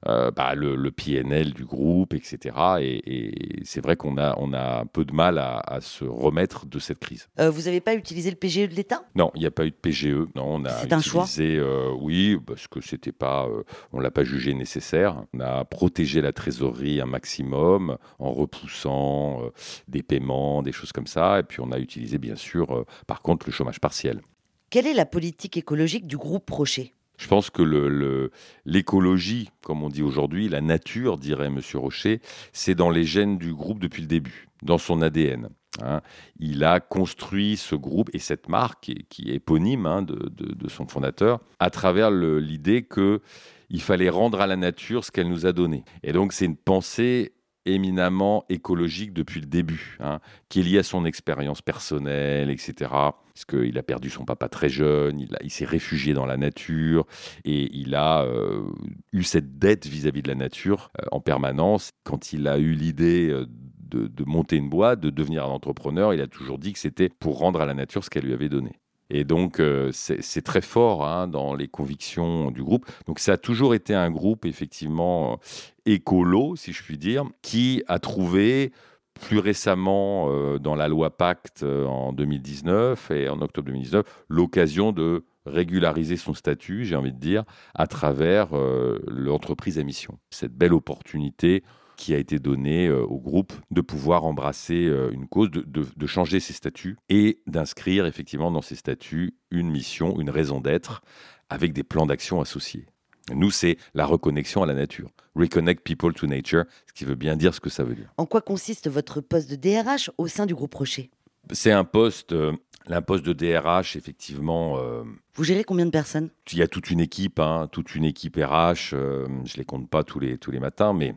euh, 0.05 0.31
bah, 0.31 0.53
le, 0.53 0.75
le, 0.75 0.91
PNL 0.91 1.53
du 1.53 1.63
groupe, 1.63 2.13
etc. 2.13 2.55
Et, 2.81 3.61
c'est 3.63 3.81
vrai 3.81 3.95
qu'on 3.95 4.17
a, 4.17 4.35
on 4.37 4.51
a 4.51 4.81
un 4.81 4.85
peu 4.85 5.05
de 5.05 5.13
mal 5.13 5.37
à, 5.37 5.79
se 5.79 6.03
remettre 6.03 6.65
de 6.65 6.77
cette 6.79 6.99
crise. 6.99 7.29
Euh, 7.39 7.49
vous 7.49 7.63
n'avez 7.63 7.79
pas 7.79 7.95
utilisé 7.95 8.29
le 8.29 8.35
PGE 8.35 8.67
de 8.69 8.75
l'État? 8.75 9.03
Non, 9.15 9.31
il 9.35 9.39
n'y 9.39 9.45
a 9.45 9.51
pas 9.51 9.65
eu 9.65 9.71
de 9.71 9.75
PGE. 9.75 10.27
Non, 10.35 10.55
on 10.55 10.65
a 10.65 10.69
c'est 10.69 10.91
un 10.91 11.01
choix. 11.01 11.25
Euh, 11.39 11.93
oui, 11.97 12.37
parce 12.45 12.67
que 12.67 12.81
c'était 12.81 13.13
pas, 13.13 13.47
on 13.93 14.01
l'a 14.01 14.11
pas 14.11 14.25
jugé 14.25 14.53
nécessaire. 14.53 15.23
On 15.33 15.39
a 15.39 15.63
protégé 15.63 16.21
la 16.21 16.33
trésorerie 16.33 16.99
un 16.99 17.05
maximum 17.05 17.97
en 18.19 18.33
repoussant 18.33 19.41
des 19.87 20.03
paiements, 20.03 20.63
des 20.63 20.73
choses 20.73 20.91
comme 20.91 21.07
ça. 21.07 21.39
Et 21.39 21.43
puis 21.43 21.61
on 21.61 21.71
a 21.71 21.79
utilisé 21.79 22.17
bien 22.17 22.35
sûr, 22.35 22.85
par 23.07 23.21
contre, 23.21 23.45
le 23.45 23.53
chômage 23.53 23.79
partiel. 23.79 24.21
Quelle 24.69 24.87
est 24.87 24.93
la 24.93 25.05
politique 25.05 25.55
écologique 25.55 26.07
du 26.07 26.17
groupe 26.17 26.49
Rocher? 26.49 26.93
Je 27.17 27.27
pense 27.27 27.49
que 27.49 28.31
l'écologie, 28.65 29.49
comme 29.63 29.83
on 29.83 29.89
dit 29.89 30.01
aujourd'hui, 30.01 30.49
la 30.49 30.61
nature, 30.61 31.17
dirait 31.17 31.47
M. 31.47 31.59
Rocher, 31.75 32.21
c'est 32.51 32.75
dans 32.75 32.89
les 32.89 33.03
gènes 33.03 33.37
du 33.37 33.53
groupe 33.53 33.79
depuis 33.79 34.01
le 34.01 34.07
début, 34.07 34.49
dans 34.61 34.77
son 34.77 35.01
ADN. 35.01 35.49
Hein. 35.81 36.01
Il 36.39 36.63
a 36.63 36.79
construit 36.79 37.57
ce 37.57 37.75
groupe 37.75 38.09
et 38.13 38.19
cette 38.19 38.49
marque, 38.49 38.91
qui 39.09 39.29
est, 39.29 39.35
éponyme 39.35 39.85
hein, 39.85 40.01
de, 40.01 40.29
de, 40.35 40.69
son 40.69 40.87
fondateur, 40.87 41.39
à 41.59 41.69
travers 41.69 42.11
l'idée 42.11 42.85
qu'il 42.87 43.81
fallait 43.81 44.09
rendre 44.09 44.41
à 44.41 44.47
la 44.47 44.55
nature 44.55 45.03
ce 45.03 45.11
qu'elle 45.11 45.29
nous 45.29 45.45
a 45.45 45.53
donné. 45.53 45.83
Et 46.03 46.13
donc 46.13 46.33
c'est 46.33 46.45
une 46.45 46.57
pensée 46.57 47.33
éminemment 47.65 48.45
écologique 48.49 49.13
depuis 49.13 49.39
le 49.39 49.45
début, 49.45 49.97
hein, 49.99 50.19
qui 50.49 50.59
est 50.59 50.63
lié 50.63 50.79
à 50.79 50.83
son 50.83 51.05
expérience 51.05 51.61
personnelle, 51.61 52.49
etc. 52.49 52.73
Parce 52.89 53.45
qu'il 53.47 53.77
a 53.77 53.83
perdu 53.83 54.09
son 54.09 54.25
papa 54.25 54.49
très 54.49 54.69
jeune, 54.69 55.19
il, 55.19 55.51
s'est 55.51 55.65
réfugié 55.65 56.13
dans 56.13 56.25
la 56.25 56.37
nature 56.37 57.05
et 57.45 57.69
il 57.75 57.95
a 57.95 58.23
euh, 58.23 58.63
eu 59.11 59.23
cette 59.23 59.57
dette 59.57 59.87
vis-à-vis 59.87 60.21
de 60.21 60.27
la 60.27 60.35
nature 60.35 60.91
euh, 61.01 61.05
en 61.11 61.19
permanence. 61.19 61.91
Quand 62.03 62.33
il 62.33 62.47
a 62.47 62.57
eu 62.57 62.73
l'idée 62.73 63.29
euh, 63.29 63.45
de, 63.47 64.23
monter 64.25 64.55
une 64.55 64.69
boîte, 64.69 64.99
de 64.99 65.09
devenir 65.09 65.45
un 65.45 65.49
entrepreneur, 65.49 66.13
il 66.13 66.21
a 66.21 66.27
toujours 66.27 66.57
dit 66.57 66.73
que 66.73 66.79
c'était 66.79 67.09
pour 67.09 67.37
rendre 67.37 67.61
à 67.61 67.65
la 67.65 67.73
nature 67.73 68.03
ce 68.03 68.09
qu'elle 68.09 68.25
lui 68.25 68.33
avait 68.33 68.49
donné. 68.49 68.79
Et 69.13 69.23
donc, 69.23 69.59
euh, 69.59 69.91
c'est 69.91 70.41
très 70.41 70.61
fort 70.61 71.05
hein, 71.05 71.27
dans 71.27 71.53
les 71.53 71.67
convictions 71.67 72.51
du 72.51 72.63
groupe. 72.63 72.89
Donc, 73.07 73.19
ça 73.19 73.33
a 73.33 73.37
toujours 73.37 73.75
été 73.75 73.93
un 73.93 74.09
groupe, 74.09 74.45
effectivement, 74.45 75.39
écolo, 75.85 76.55
si 76.55 76.73
je 76.73 76.83
puis 76.83 76.97
dire, 76.97 77.23
qui 77.41 77.83
a 77.87 77.99
trouvé 77.99 78.71
plus 79.13 79.39
récemment, 79.39 80.27
euh, 80.29 80.59
dans 80.59 80.75
la 80.75 80.87
loi 80.87 81.15
Pacte 81.15 81.63
euh, 81.63 81.85
en 81.85 82.13
2019 82.13 83.11
et 83.11 83.29
en 83.29 83.41
octobre 83.41 83.67
2019, 83.67 84.05
l'occasion 84.27 84.91
de 84.91 85.23
régulariser 85.45 86.17
son 86.17 86.33
statut, 86.33 86.85
j'ai 86.85 86.95
envie 86.95 87.13
de 87.13 87.19
dire, 87.19 87.43
à 87.75 87.87
travers 87.87 88.49
euh, 88.53 88.99
l'entreprise 89.07 89.77
à 89.79 89.83
mission. 89.83 90.17
Cette 90.29 90.53
belle 90.53 90.73
opportunité 90.73 91.63
qui 91.95 92.13
a 92.13 92.17
été 92.17 92.39
donnée 92.39 92.87
euh, 92.87 93.03
au 93.03 93.19
groupe 93.19 93.53
de 93.71 93.81
pouvoir 93.81 94.25
embrasser 94.25 94.85
euh, 94.85 95.11
une 95.11 95.27
cause, 95.27 95.51
de, 95.51 95.63
de, 95.65 96.07
changer 96.07 96.39
ses 96.39 96.53
statuts 96.53 96.97
et 97.09 97.41
d'inscrire 97.47 98.05
effectivement 98.05 98.51
dans 98.51 98.61
ses 98.61 98.75
statuts 98.75 99.35
une 99.51 99.69
mission, 99.69 100.19
une 100.19 100.29
raison 100.29 100.59
d'être, 100.59 101.01
avec 101.49 101.73
des 101.73 101.83
plans 101.83 102.05
d'action 102.05 102.41
associés. 102.41 102.87
Nous, 103.31 103.51
c'est 103.51 103.77
la 103.93 104.05
reconnexion 104.05 104.63
à 104.63 104.65
la 104.65 104.73
nature. 104.73 105.09
Reconnect 105.35 105.83
people 105.83 106.13
to 106.13 106.27
nature, 106.27 106.65
ce 106.87 106.93
qui 106.93 107.05
veut 107.05 107.15
bien 107.15 107.35
dire 107.35 107.53
ce 107.53 107.59
que 107.59 107.69
ça 107.69 107.83
veut 107.83 107.95
dire. 107.95 108.11
En 108.17 108.25
quoi 108.25 108.41
consiste 108.41 108.89
votre 108.89 109.21
poste 109.21 109.49
de 109.49 109.55
DRH 109.55 110.11
au 110.17 110.27
sein 110.27 110.45
du 110.45 110.53
groupe 110.53 110.73
Rocher? 110.73 111.09
C'est 111.51 111.71
un 111.71 111.83
poste, 111.83 112.33
euh, 112.33 112.53
un 112.87 113.01
poste 113.01 113.25
de 113.25 113.33
DRH, 113.33 113.95
effectivement. 113.95 114.77
Euh, 114.77 115.03
Vous 115.35 115.43
gérez 115.43 115.63
combien 115.63 115.85
de 115.85 115.91
personnes? 115.91 116.29
Il 116.51 116.57
y 116.57 116.61
a 116.61 116.67
toute 116.67 116.89
une 116.89 116.99
équipe, 116.99 117.39
hein, 117.39 117.67
toute 117.71 117.95
une 117.95 118.05
équipe 118.05 118.37
RH. 118.37 118.93
Euh, 118.93 119.27
je 119.45 119.57
les 119.57 119.65
compte 119.65 119.89
pas 119.89 120.03
tous 120.03 120.19
les, 120.19 120.37
tous 120.37 120.51
les 120.51 120.59
matins, 120.59 120.93
mais 120.93 121.15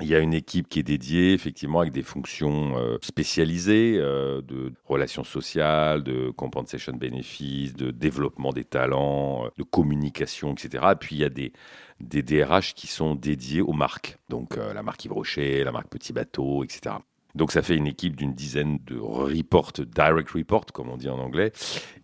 il 0.00 0.06
y 0.06 0.14
a 0.14 0.20
une 0.20 0.34
équipe 0.34 0.68
qui 0.68 0.78
est 0.78 0.84
dédiée, 0.84 1.32
effectivement, 1.32 1.80
avec 1.80 1.92
des 1.92 2.02
fonctions 2.02 2.76
euh, 2.78 2.96
spécialisées 3.02 3.96
euh, 3.98 4.40
de 4.40 4.72
relations 4.86 5.24
sociales, 5.24 6.02
de 6.02 6.30
compensation 6.30 6.92
benefits, 6.92 7.72
de 7.76 7.90
développement 7.90 8.52
des 8.52 8.64
talents, 8.64 9.44
euh, 9.44 9.48
de 9.58 9.62
communication, 9.64 10.52
etc. 10.52 10.84
Et 10.92 10.94
puis 10.94 11.16
il 11.16 11.18
y 11.18 11.24
a 11.24 11.28
des, 11.28 11.52
DRH 12.00 12.74
qui 12.74 12.86
sont 12.86 13.14
dédiés 13.14 13.60
aux 13.60 13.74
marques. 13.74 14.18
Donc 14.30 14.56
la 14.56 14.82
marque 14.82 15.04
Yves 15.04 15.12
Rocher, 15.12 15.64
la 15.64 15.72
marque 15.72 15.88
Petit 15.88 16.14
Bateau, 16.14 16.64
etc. 16.64 16.96
Donc 17.34 17.52
ça 17.52 17.60
fait 17.60 17.76
une 17.76 17.86
équipe 17.86 18.16
d'une 18.16 18.32
dizaine 18.32 18.78
de 18.86 18.96
report, 18.96 19.72
direct 19.72 20.30
report, 20.30 20.64
comme 20.72 20.88
on 20.88 20.96
dit 20.96 21.10
en 21.10 21.18
anglais, 21.18 21.52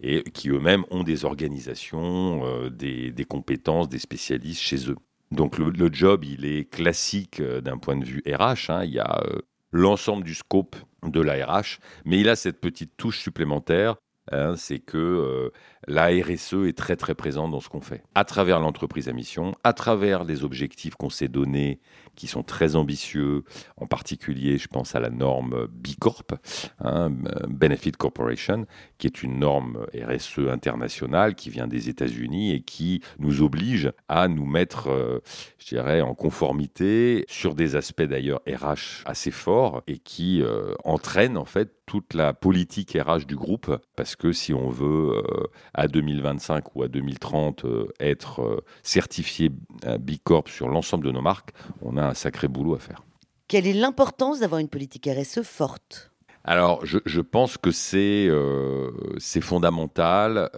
et 0.02 0.22
qui 0.22 0.50
eux-mêmes 0.50 0.84
ont 0.90 1.02
des 1.02 1.24
organisations, 1.24 2.42
des 2.68 3.26
compétences, 3.26 3.88
des 3.88 3.98
spécialistes 3.98 4.60
chez 4.60 4.90
eux. 4.90 4.96
Donc 5.32 5.58
le, 5.58 5.92
job, 5.92 6.24
il 6.24 6.44
est 6.44 6.70
classique 6.70 7.40
euh, 7.40 7.60
d'un 7.60 7.78
point 7.78 7.96
de 7.96 8.04
vue 8.04 8.22
RH. 8.26 8.70
Hein. 8.70 8.84
Il 8.84 8.92
y 8.92 9.00
a 9.00 9.22
euh, 9.24 9.40
l'ensemble 9.72 10.24
du 10.24 10.34
scope 10.34 10.76
de 11.04 11.20
la 11.20 11.44
RH, 11.46 11.78
mais 12.04 12.20
il 12.20 12.28
a 12.28 12.36
cette 12.36 12.60
petite 12.60 12.96
touche 12.96 13.18
supplémentaire, 13.18 13.96
hein, 14.32 14.54
c'est 14.56 14.78
que 14.78 14.96
euh, 14.96 15.50
la 15.86 16.06
RSE 16.06 16.66
est 16.66 16.76
très 16.76 16.96
très 16.96 17.14
présente 17.14 17.50
dans 17.50 17.60
ce 17.60 17.68
qu'on 17.68 17.80
fait, 17.80 18.02
à 18.14 18.24
travers 18.24 18.58
l'entreprise 18.60 19.08
à 19.08 19.12
mission, 19.12 19.54
à 19.62 19.72
travers 19.72 20.24
les 20.24 20.42
objectifs 20.42 20.94
qu'on 20.94 21.10
s'est 21.10 21.28
donnés, 21.28 21.80
qui 22.16 22.26
sont 22.26 22.42
très 22.42 22.74
ambitieux, 22.74 23.44
en 23.76 23.86
particulier 23.86 24.58
je 24.58 24.68
pense 24.68 24.94
à 24.94 25.00
la 25.00 25.10
norme 25.10 25.66
B 25.68 25.88
Corp, 26.00 26.34
hein, 26.80 27.10
Benefit 27.48 27.92
Corporation, 27.92 28.66
qui 28.98 29.06
est 29.06 29.22
une 29.22 29.38
norme 29.38 29.86
RSE 29.94 30.48
internationale 30.50 31.34
qui 31.34 31.50
vient 31.50 31.66
des 31.66 31.88
États-Unis 31.88 32.52
et 32.52 32.60
qui 32.60 33.02
nous 33.18 33.42
oblige 33.42 33.92
à 34.08 34.28
nous 34.28 34.46
mettre, 34.46 34.88
euh, 34.88 35.20
je 35.58 35.66
dirais, 35.66 36.00
en 36.00 36.14
conformité 36.14 37.24
sur 37.28 37.54
des 37.54 37.76
aspects 37.76 38.02
d'ailleurs 38.02 38.40
RH 38.48 39.02
assez 39.04 39.30
forts 39.30 39.82
et 39.86 39.98
qui 39.98 40.42
euh, 40.42 40.74
entraîne 40.84 41.36
en 41.36 41.44
fait 41.44 41.72
toute 41.86 42.14
la 42.14 42.34
politique 42.34 42.98
RH 43.00 43.26
du 43.26 43.36
groupe, 43.36 43.78
parce 43.94 44.16
que 44.16 44.32
si 44.32 44.52
on 44.52 44.68
veut 44.68 45.22
euh, 45.24 45.46
à 45.72 45.86
2025 45.86 46.74
ou 46.74 46.82
à 46.82 46.88
2030 46.88 47.64
euh, 47.64 47.86
être 48.00 48.64
certifié 48.82 49.48
B 49.48 50.12
Corp 50.22 50.48
sur 50.48 50.68
l'ensemble 50.68 51.04
de 51.06 51.12
nos 51.12 51.22
marques, 51.22 51.50
on 51.82 51.96
a 51.96 52.04
un 52.04 52.14
sacré 52.14 52.48
boulot 52.48 52.74
à 52.74 52.78
faire. 52.78 53.02
Quelle 53.48 53.66
est 53.66 53.72
l'importance 53.72 54.40
d'avoir 54.40 54.60
une 54.60 54.68
politique 54.68 55.08
RSE 55.08 55.42
forte? 55.42 56.10
Alors, 56.48 56.86
je, 56.86 57.20
pense 57.20 57.58
que 57.58 57.72
c'est 57.72 58.28
euh, 58.28 58.92
fondamental, 59.40 60.48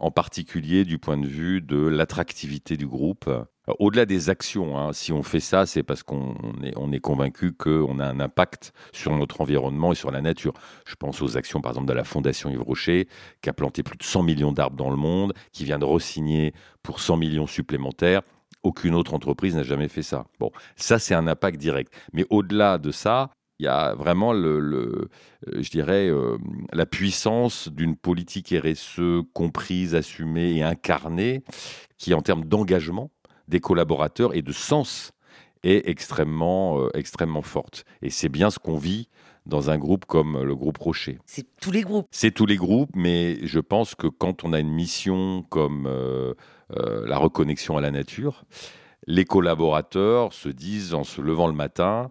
en 0.00 0.10
particulier 0.10 0.84
du 0.84 0.98
point 0.98 1.16
de 1.16 1.28
vue 1.28 1.60
de 1.60 1.76
l'attractivité 1.76 2.76
du 2.76 2.88
groupe. 2.88 3.30
Au-delà 3.80 4.06
des 4.06 4.30
actions, 4.30 4.78
hein, 4.78 4.92
si 4.92 5.12
on 5.12 5.22
fait 5.24 5.40
ça, 5.40 5.66
c'est 5.66 5.82
parce 5.82 6.04
qu'on 6.04 6.34
est, 6.62 6.74
est 6.92 7.00
convaincu 7.00 7.52
qu'on 7.52 7.98
a 7.98 8.06
un 8.06 8.20
impact 8.20 8.72
sur 8.92 9.16
notre 9.16 9.40
environnement 9.40 9.92
et 9.92 9.96
sur 9.96 10.12
la 10.12 10.20
nature. 10.20 10.52
Je 10.86 10.94
pense 10.94 11.20
aux 11.20 11.36
actions, 11.36 11.60
par 11.60 11.72
exemple, 11.72 11.88
de 11.88 11.92
la 11.92 12.04
Fondation 12.04 12.48
Yves 12.48 12.62
Rocher, 12.62 13.08
qui 13.42 13.48
a 13.48 13.52
planté 13.52 13.82
plus 13.82 13.98
de 13.98 14.04
100 14.04 14.22
millions 14.22 14.52
d'arbres 14.52 14.76
dans 14.76 14.90
le 14.90 14.96
monde, 14.96 15.34
qui 15.52 15.64
vient 15.64 15.80
de 15.80 15.84
re-signer 15.84 16.54
pour 16.82 17.00
100 17.00 17.16
millions 17.16 17.48
supplémentaires. 17.48 18.22
Aucune 18.62 18.94
autre 18.94 19.14
entreprise 19.14 19.56
n'a 19.56 19.64
jamais 19.64 19.88
fait 19.88 20.02
ça. 20.02 20.26
Bon, 20.38 20.52
ça, 20.76 21.00
c'est 21.00 21.14
un 21.14 21.26
impact 21.26 21.58
direct. 21.58 21.92
Mais 22.12 22.24
au-delà 22.30 22.78
de 22.78 22.92
ça, 22.92 23.30
il 23.58 23.64
y 23.64 23.68
a 23.68 23.94
vraiment, 23.94 24.32
le, 24.32 24.58
euh, 24.58 25.62
je 25.62 25.70
dirais, 25.70 26.08
euh, 26.08 26.36
la 26.72 26.86
puissance 26.86 27.68
d'une 27.68 27.96
politique 27.96 28.54
RSE 28.54 29.22
comprise, 29.32 29.94
assumée 29.94 30.56
et 30.56 30.62
incarnée, 30.62 31.42
qui, 31.96 32.12
en 32.12 32.22
termes 32.22 32.44
d'engagement, 32.44 33.10
des 33.48 33.60
collaborateurs 33.60 34.34
et 34.34 34.42
de 34.42 34.52
sens 34.52 35.12
est 35.62 35.88
extrêmement, 35.88 36.80
euh, 36.80 36.90
extrêmement 36.94 37.42
forte. 37.42 37.84
Et 38.02 38.10
c'est 38.10 38.28
bien 38.28 38.50
ce 38.50 38.58
qu'on 38.58 38.76
vit 38.76 39.08
dans 39.46 39.70
un 39.70 39.78
groupe 39.78 40.04
comme 40.04 40.42
le 40.42 40.54
groupe 40.56 40.76
Rocher. 40.78 41.18
C'est 41.24 41.46
tous 41.60 41.70
les 41.70 41.82
groupes. 41.82 42.06
C'est 42.10 42.32
tous 42.32 42.46
les 42.46 42.56
groupes, 42.56 42.90
mais 42.94 43.38
je 43.46 43.60
pense 43.60 43.94
que 43.94 44.08
quand 44.08 44.44
on 44.44 44.52
a 44.52 44.58
une 44.58 44.72
mission 44.72 45.44
comme 45.48 45.86
euh, 45.86 46.34
la 46.70 47.16
reconnexion 47.16 47.76
à 47.76 47.80
la 47.80 47.92
nature, 47.92 48.44
les 49.06 49.24
collaborateurs 49.24 50.32
se 50.32 50.48
disent 50.48 50.94
en 50.94 51.04
se 51.04 51.20
levant 51.20 51.46
le 51.46 51.52
matin, 51.52 52.10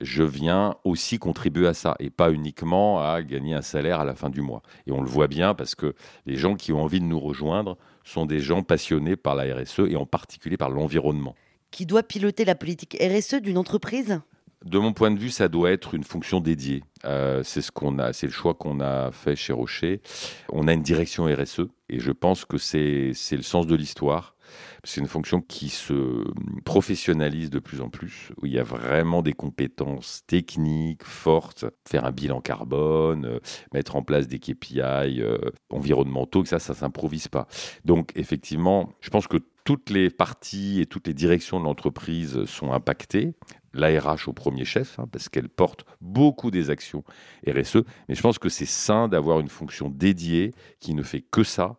je 0.00 0.22
viens 0.22 0.76
aussi 0.84 1.18
contribuer 1.18 1.66
à 1.66 1.74
ça 1.74 1.94
et 1.98 2.08
pas 2.08 2.32
uniquement 2.32 3.02
à 3.02 3.22
gagner 3.22 3.54
un 3.54 3.62
salaire 3.62 4.00
à 4.00 4.04
la 4.04 4.14
fin 4.14 4.30
du 4.30 4.40
mois. 4.40 4.62
Et 4.86 4.92
on 4.92 5.02
le 5.02 5.08
voit 5.08 5.28
bien 5.28 5.54
parce 5.54 5.74
que 5.74 5.94
les 6.26 6.36
gens 6.36 6.54
qui 6.54 6.72
ont 6.72 6.82
envie 6.82 7.00
de 7.00 7.04
nous 7.04 7.20
rejoindre 7.20 7.76
sont 8.04 8.24
des 8.24 8.40
gens 8.40 8.62
passionnés 8.62 9.16
par 9.16 9.34
la 9.34 9.54
RSE 9.54 9.80
et 9.88 9.96
en 9.96 10.06
particulier 10.06 10.56
par 10.56 10.70
l'environnement. 10.70 11.34
Qui 11.70 11.86
doit 11.86 12.02
piloter 12.02 12.44
la 12.44 12.54
politique 12.54 12.96
RSE 13.00 13.42
d'une 13.42 13.58
entreprise? 13.58 14.20
De 14.64 14.78
mon 14.78 14.92
point 14.92 15.10
de 15.10 15.18
vue, 15.18 15.30
ça 15.30 15.48
doit 15.48 15.70
être 15.70 15.94
une 15.94 16.04
fonction 16.04 16.40
dédiée. 16.40 16.82
Euh, 17.06 17.42
c'est 17.42 17.62
ce 17.62 17.70
qu'on 17.70 17.98
a, 17.98 18.12
c'est 18.12 18.26
le 18.26 18.32
choix 18.32 18.52
qu'on 18.52 18.80
a 18.80 19.10
fait 19.10 19.36
chez 19.36 19.52
Rocher. 19.52 20.02
On 20.50 20.68
a 20.68 20.74
une 20.74 20.82
direction 20.82 21.24
RSE 21.24 21.62
et 21.88 21.98
je 21.98 22.12
pense 22.12 22.44
que 22.44 22.58
c'est 22.58 23.12
le 23.30 23.42
sens 23.42 23.66
de 23.66 23.74
l'histoire. 23.74 24.34
C'est 24.84 25.00
une 25.00 25.06
fonction 25.06 25.40
qui 25.40 25.68
se 25.68 26.24
professionnalise 26.64 27.50
de 27.50 27.58
plus 27.58 27.80
en 27.80 27.88
plus, 27.88 28.30
où 28.40 28.46
il 28.46 28.52
y 28.52 28.58
a 28.58 28.62
vraiment 28.62 29.22
des 29.22 29.32
compétences 29.32 30.22
techniques 30.26 31.04
fortes, 31.04 31.64
faire 31.88 32.04
un 32.04 32.12
bilan 32.12 32.40
carbone, 32.40 33.26
euh, 33.26 33.38
mettre 33.74 33.96
en 33.96 34.02
place 34.02 34.28
des 34.28 34.38
KPI 34.38 34.80
euh, 34.80 35.38
environnementaux, 35.70 36.42
que 36.42 36.48
ça, 36.48 36.58
ça 36.58 36.74
s'improvise 36.74 37.28
pas. 37.28 37.46
Donc, 37.84 38.12
effectivement, 38.14 38.92
je 39.00 39.10
pense 39.10 39.26
que 39.26 39.38
toutes 39.64 39.90
les 39.90 40.10
parties 40.10 40.80
et 40.80 40.86
toutes 40.86 41.06
les 41.06 41.14
directions 41.14 41.60
de 41.60 41.64
l'entreprise 41.64 42.44
sont 42.46 42.72
impactées 42.72 43.34
l'ARH 43.72 44.28
au 44.28 44.32
premier 44.32 44.64
chef, 44.64 44.98
hein, 44.98 45.06
parce 45.10 45.28
qu'elle 45.28 45.48
porte 45.48 45.84
beaucoup 46.00 46.50
des 46.50 46.70
actions 46.70 47.04
RSE. 47.46 47.84
Mais 48.08 48.14
je 48.14 48.20
pense 48.20 48.38
que 48.38 48.48
c'est 48.48 48.66
sain 48.66 49.08
d'avoir 49.08 49.40
une 49.40 49.48
fonction 49.48 49.88
dédiée 49.88 50.52
qui 50.80 50.94
ne 50.94 51.02
fait 51.02 51.20
que 51.22 51.44
ça 51.44 51.76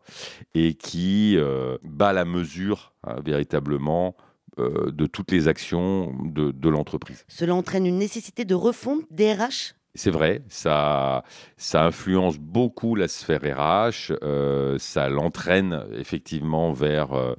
et 0.54 0.74
qui 0.74 1.36
euh, 1.38 1.78
bat 1.84 2.14
la 2.14 2.26
mesure 2.26 2.94
hein, 3.04 3.16
véritablement 3.24 4.16
euh, 4.60 4.92
de 4.92 5.06
toutes 5.06 5.32
les 5.32 5.48
actions 5.48 6.14
de, 6.26 6.52
de 6.52 6.70
l'entreprise. 6.70 7.24
Cela 7.28 7.56
entraîne 7.56 7.86
une 7.86 7.98
nécessité 7.98 8.46
de 8.46 8.56
refonte 8.56 9.06
des 9.10 9.34
RH 9.34 9.76
c'est 9.94 10.12
vrai, 10.12 10.42
ça, 10.48 11.24
ça 11.58 11.84
influence 11.84 12.38
beaucoup 12.38 12.96
la 12.96 13.08
sphère 13.08 13.42
RH, 13.42 14.14
euh, 14.24 14.78
ça 14.80 15.10
l'entraîne 15.10 15.86
effectivement 15.94 16.72
vers 16.72 17.14
euh, 17.14 17.36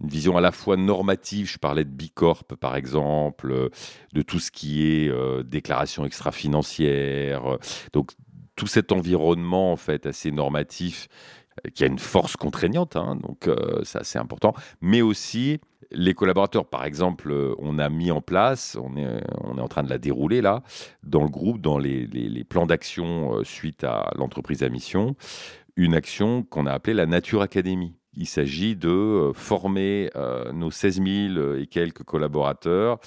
une 0.00 0.08
vision 0.08 0.36
à 0.36 0.40
la 0.40 0.50
fois 0.50 0.76
normative, 0.76 1.48
je 1.48 1.58
parlais 1.58 1.84
de 1.84 1.90
Bicorp 1.90 2.44
par 2.58 2.74
exemple, 2.74 3.70
de 4.12 4.22
tout 4.22 4.40
ce 4.40 4.50
qui 4.50 4.84
est 4.84 5.08
euh, 5.08 5.44
déclaration 5.44 6.04
extra-financière, 6.04 7.58
donc 7.92 8.10
tout 8.56 8.66
cet 8.66 8.90
environnement 8.90 9.72
en 9.72 9.76
fait 9.76 10.06
assez 10.06 10.32
normatif 10.32 11.08
qui 11.74 11.84
a 11.84 11.86
une 11.86 11.98
force 11.98 12.36
contraignante, 12.36 12.96
hein, 12.96 13.16
donc 13.16 13.48
c'est 13.84 13.98
assez 13.98 14.18
important, 14.18 14.54
mais 14.80 15.02
aussi 15.02 15.60
les 15.94 16.14
collaborateurs, 16.14 16.66
par 16.66 16.84
exemple, 16.84 17.30
euh, 17.30 17.54
on 17.58 17.78
a 17.78 17.88
mis 17.88 18.10
en 18.10 18.20
place, 18.20 18.76
on 18.80 18.96
est, 18.96 19.22
en 19.60 19.68
train 19.68 19.82
de 19.82 19.90
la 19.90 19.98
dérouler 19.98 20.40
là, 20.40 20.62
dans 21.02 21.22
le 21.22 21.28
groupe, 21.28 21.60
dans 21.60 21.78
les, 21.78 22.44
plans 22.48 22.66
d'action 22.66 23.36
euh, 23.36 23.44
suite 23.44 23.84
à 23.84 24.10
l'entreprise 24.16 24.62
à 24.62 24.68
mission, 24.68 25.16
une 25.76 25.94
action 25.94 26.42
qu'on 26.42 26.66
a 26.66 26.72
appelée 26.72 26.94
la 26.94 27.06
Nature 27.06 27.42
Academy. 27.42 27.94
Il 28.14 28.26
s'agit 28.26 28.76
de 28.76 28.88
euh, 28.88 29.32
former 29.32 30.10
nos 30.52 30.70
16 30.70 31.02
000 31.02 31.54
et 31.56 31.66
quelques 31.66 32.02
collaborateurs 32.02 32.98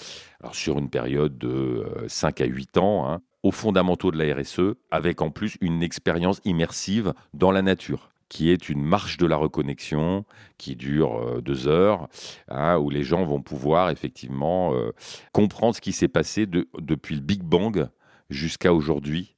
sur 0.51 0.77
une 0.77 0.89
période 0.89 1.37
de 1.37 1.85
5 2.07 2.41
à 2.41 2.45
8 2.45 2.77
ans 2.77 3.07
hein, 3.07 3.21
aux 3.43 3.51
fondamentaux 3.51 4.11
de 4.11 4.17
la 4.17 4.33
RSE, 4.35 4.75
avec 4.89 5.21
en 5.21 5.29
plus 5.29 5.57
une 5.61 5.83
expérience 5.83 6.41
immersive 6.45 7.13
dans 7.33 7.51
la 7.51 7.61
nature 7.61 8.09
qui 8.29 8.49
est 8.49 8.69
une 8.69 8.83
marche 8.83 9.17
de 9.17 9.25
la 9.25 9.37
reconnexion 9.37 10.25
qui 10.57 10.75
dure 10.75 11.17
euh, 11.17 11.41
deux 11.41 11.67
heures, 11.67 12.07
hein, 12.47 12.77
où 12.77 12.89
les 12.89 13.03
gens 13.03 13.23
vont 13.25 13.41
pouvoir 13.41 13.89
effectivement 13.89 14.73
euh, 14.73 14.91
comprendre 15.31 15.75
ce 15.75 15.81
qui 15.81 15.91
s'est 15.91 16.07
passé 16.07 16.45
depuis 16.47 17.15
le 17.15 17.21
Big 17.21 17.43
Bang 17.43 17.89
jusqu'à 18.29 18.73
aujourd'hui 18.73 19.35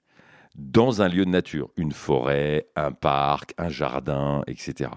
dans 0.58 1.04
un 1.04 1.08
lieu 1.08 1.24
de 1.24 1.30
nature, 1.30 1.70
une 1.78 1.92
forêt, 1.92 2.68
un 2.76 2.92
parc, 2.92 3.54
un 3.58 3.70
jardin, 3.70 4.42
etc. 4.48 4.90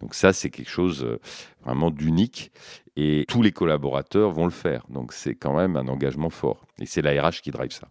Donc 0.00 0.14
ça, 0.14 0.32
c'est 0.32 0.50
quelque 0.50 0.70
chose 0.70 1.04
euh, 1.04 1.20
vraiment 1.64 1.90
d'unique 1.90 2.50
et 2.96 3.24
tous 3.28 3.40
les 3.40 3.52
collaborateurs 3.52 4.30
vont 4.32 4.44
le 4.44 4.50
faire. 4.50 4.84
Donc 4.88 5.12
c'est 5.12 5.34
quand 5.34 5.56
même 5.56 5.76
un 5.76 5.88
engagement 5.88 6.30
fort. 6.30 6.66
Et 6.80 6.86
c'est 6.86 7.02
la 7.02 7.22
RH 7.22 7.42
qui 7.42 7.50
drive 7.52 7.70
ça. 7.70 7.88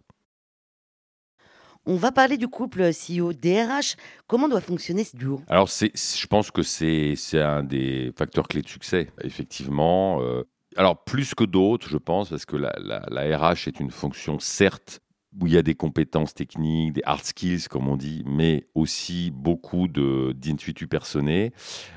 On 1.86 1.96
va 1.96 2.12
parler 2.12 2.38
du 2.38 2.48
couple 2.48 2.90
CEO-DRH. 2.90 3.96
Comment 4.26 4.48
doit 4.48 4.62
fonctionner 4.62 5.04
ce 5.04 5.16
duo? 5.16 5.42
Alors, 5.48 5.68
je 5.68 6.26
pense 6.26 6.50
que 6.50 6.62
c'est 6.62 7.14
un 7.34 7.62
des 7.62 8.10
facteurs 8.16 8.48
clés 8.48 8.62
de 8.62 8.68
succès, 8.68 9.10
effectivement. 9.22 10.22
Euh, 10.22 10.44
alors, 10.76 11.04
plus 11.04 11.34
que 11.34 11.44
d'autres, 11.44 11.88
je 11.88 11.98
pense, 11.98 12.30
parce 12.30 12.46
que 12.46 12.56
la, 12.56 13.36
RH 13.36 13.68
est 13.68 13.80
une 13.80 13.90
fonction, 13.90 14.38
certes, 14.38 15.00
où 15.38 15.46
il 15.46 15.52
y 15.52 15.58
a 15.58 15.62
des 15.62 15.74
compétences 15.74 16.32
techniques, 16.32 16.94
des 16.94 17.02
hard 17.04 17.22
skills, 17.22 17.68
comme 17.68 17.88
on 17.88 17.96
dit, 17.96 18.22
mais 18.24 18.66
aussi 18.74 19.30
beaucoup 19.30 19.86
d'intuitus 19.86 20.88
personnels. 20.88 21.52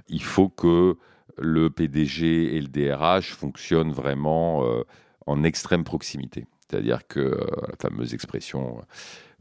Il 0.10 0.24
faut 0.24 0.50
que 0.50 0.98
le 1.38 1.70
PDG 1.70 2.58
et 2.58 2.62
le 2.62 2.68
DRH 2.68 3.32
fonctionnent 3.34 3.94
vraiment 3.94 4.66
euh, 4.66 4.84
en 5.28 5.44
extrême 5.44 5.86
proximité. 5.86 6.46
C'est-à-dire 6.70 7.08
que 7.08 7.20
euh, 7.20 7.46
la 7.70 7.76
fameuse 7.80 8.14
expression 8.14 8.82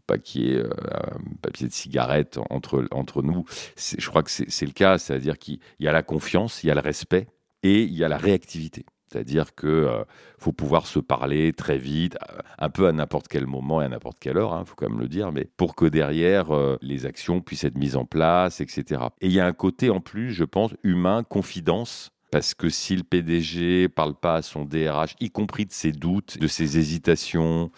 pas 0.06 0.16
ait 0.16 0.56
euh, 0.56 0.70
un 0.92 1.36
papier 1.42 1.66
de 1.66 1.72
cigarette 1.72 2.38
entre, 2.50 2.86
entre 2.90 3.22
nous. 3.22 3.44
Je 3.76 4.08
crois 4.08 4.22
que 4.22 4.30
c'est 4.30 4.66
le 4.66 4.72
cas, 4.72 4.98
c'est-à-dire 4.98 5.38
qu'il 5.38 5.58
y 5.80 5.88
a 5.88 5.92
la 5.92 6.02
confiance, 6.02 6.62
il 6.62 6.68
y 6.68 6.70
a 6.70 6.74
le 6.74 6.80
respect 6.80 7.26
et 7.62 7.82
il 7.82 7.94
y 7.94 8.04
a 8.04 8.08
la 8.08 8.18
réactivité. 8.18 8.84
C'est-à-dire 9.10 9.54
qu'il 9.54 9.68
euh, 9.68 10.04
faut 10.38 10.52
pouvoir 10.52 10.86
se 10.86 10.98
parler 10.98 11.52
très 11.52 11.78
vite, 11.78 12.16
euh, 12.28 12.38
un 12.58 12.70
peu 12.70 12.88
à 12.88 12.92
n'importe 12.92 13.28
quel 13.28 13.46
moment 13.46 13.80
et 13.80 13.84
à 13.84 13.88
n'importe 13.88 14.18
quelle 14.18 14.36
heure, 14.36 14.52
il 14.54 14.60
hein, 14.60 14.64
faut 14.64 14.74
quand 14.74 14.88
même 14.88 15.00
le 15.00 15.08
dire, 15.08 15.32
mais 15.32 15.44
pour 15.56 15.74
que 15.74 15.86
derrière, 15.86 16.48
les 16.82 17.06
actions 17.06 17.40
puissent 17.40 17.64
être 17.64 17.78
mises 17.78 17.96
en 17.96 18.04
place, 18.04 18.60
etc. 18.60 19.02
Et 19.20 19.26
il 19.26 19.32
y 19.32 19.40
a 19.40 19.46
un 19.46 19.52
côté 19.52 19.90
en 19.90 20.00
plus, 20.00 20.32
je 20.32 20.44
pense, 20.44 20.74
humain, 20.82 21.22
confidence, 21.22 22.10
parce 22.30 22.54
que 22.54 22.68
si 22.68 22.96
le 22.96 23.02
PDG 23.02 23.88
parle 23.88 24.14
pas 24.14 24.36
à 24.36 24.42
son 24.42 24.64
DRH, 24.64 25.14
y 25.20 25.30
compris 25.30 25.66
de 25.66 25.72
ses 25.72 25.92
doutes, 25.92 26.38
de 26.38 26.46
ses 26.46 26.78
hésitations, 26.78 27.70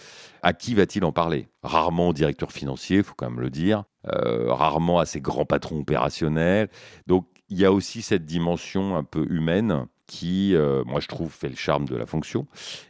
à 0.42 0.52
qui 0.52 0.74
va-t-il 0.74 1.04
en 1.04 1.12
parler? 1.12 1.48
Rarement 1.62 2.08
au 2.08 2.12
directeur 2.12 2.52
financier, 2.52 3.02
faut 3.02 3.14
quand 3.16 3.30
même 3.30 3.40
le 3.40 3.50
dire. 3.50 3.84
Euh, 4.06 4.52
rarement 4.52 5.00
à 5.00 5.06
ses 5.06 5.20
grands 5.20 5.44
patrons 5.44 5.80
opérationnels. 5.80 6.68
Donc 7.06 7.26
il 7.48 7.58
y 7.58 7.64
a 7.64 7.72
aussi 7.72 8.00
cette 8.00 8.24
dimension 8.24 8.96
un 8.96 9.04
peu 9.04 9.26
humaine 9.28 9.86
qui, 10.06 10.54
euh, 10.54 10.82
moi 10.86 11.00
je 11.00 11.08
trouve, 11.08 11.30
fait 11.30 11.48
le 11.48 11.56
charme 11.56 11.86
de 11.86 11.96
la 11.96 12.06
fonction, 12.06 12.46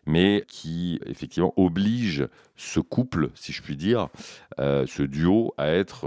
mais 0.06 0.44
qui 0.46 1.00
effectivement 1.06 1.52
oblige 1.56 2.28
ce 2.56 2.78
couple, 2.78 3.30
si 3.34 3.52
je 3.52 3.62
puis 3.62 3.76
dire, 3.76 4.08
euh, 4.60 4.86
ce 4.86 5.02
duo 5.02 5.54
à 5.58 5.68
être 5.68 6.06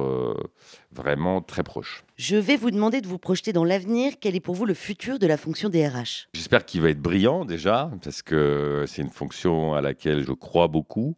vraiment 0.93 1.41
très 1.41 1.63
proche. 1.63 2.03
Je 2.17 2.35
vais 2.35 2.55
vous 2.55 2.69
demander 2.69 3.01
de 3.01 3.07
vous 3.07 3.17
projeter 3.17 3.53
dans 3.53 3.63
l'avenir. 3.63 4.13
Quel 4.19 4.35
est 4.35 4.41
pour 4.41 4.55
vous 4.55 4.65
le 4.65 4.73
futur 4.73 5.17
de 5.17 5.25
la 5.25 5.37
fonction 5.37 5.69
DRH 5.69 6.27
J'espère 6.33 6.65
qu'il 6.65 6.81
va 6.81 6.89
être 6.89 7.01
brillant 7.01 7.45
déjà, 7.45 7.91
parce 8.03 8.21
que 8.21 8.85
c'est 8.87 9.01
une 9.01 9.09
fonction 9.09 9.73
à 9.73 9.81
laquelle 9.81 10.23
je 10.23 10.33
crois 10.33 10.67
beaucoup. 10.67 11.15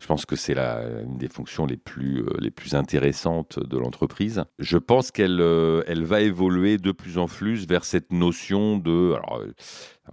Je 0.00 0.06
pense 0.06 0.26
que 0.26 0.36
c'est 0.36 0.58
une 0.58 1.18
des 1.18 1.28
fonctions 1.28 1.66
les 1.66 1.76
plus, 1.76 2.24
les 2.38 2.50
plus 2.50 2.74
intéressantes 2.74 3.58
de 3.60 3.78
l'entreprise. 3.78 4.44
Je 4.58 4.78
pense 4.78 5.10
qu'elle 5.10 5.40
elle 5.86 6.04
va 6.04 6.20
évoluer 6.20 6.78
de 6.78 6.92
plus 6.92 7.18
en 7.18 7.26
plus 7.26 7.66
vers 7.66 7.84
cette 7.84 8.12
notion 8.12 8.78
de 8.78 9.14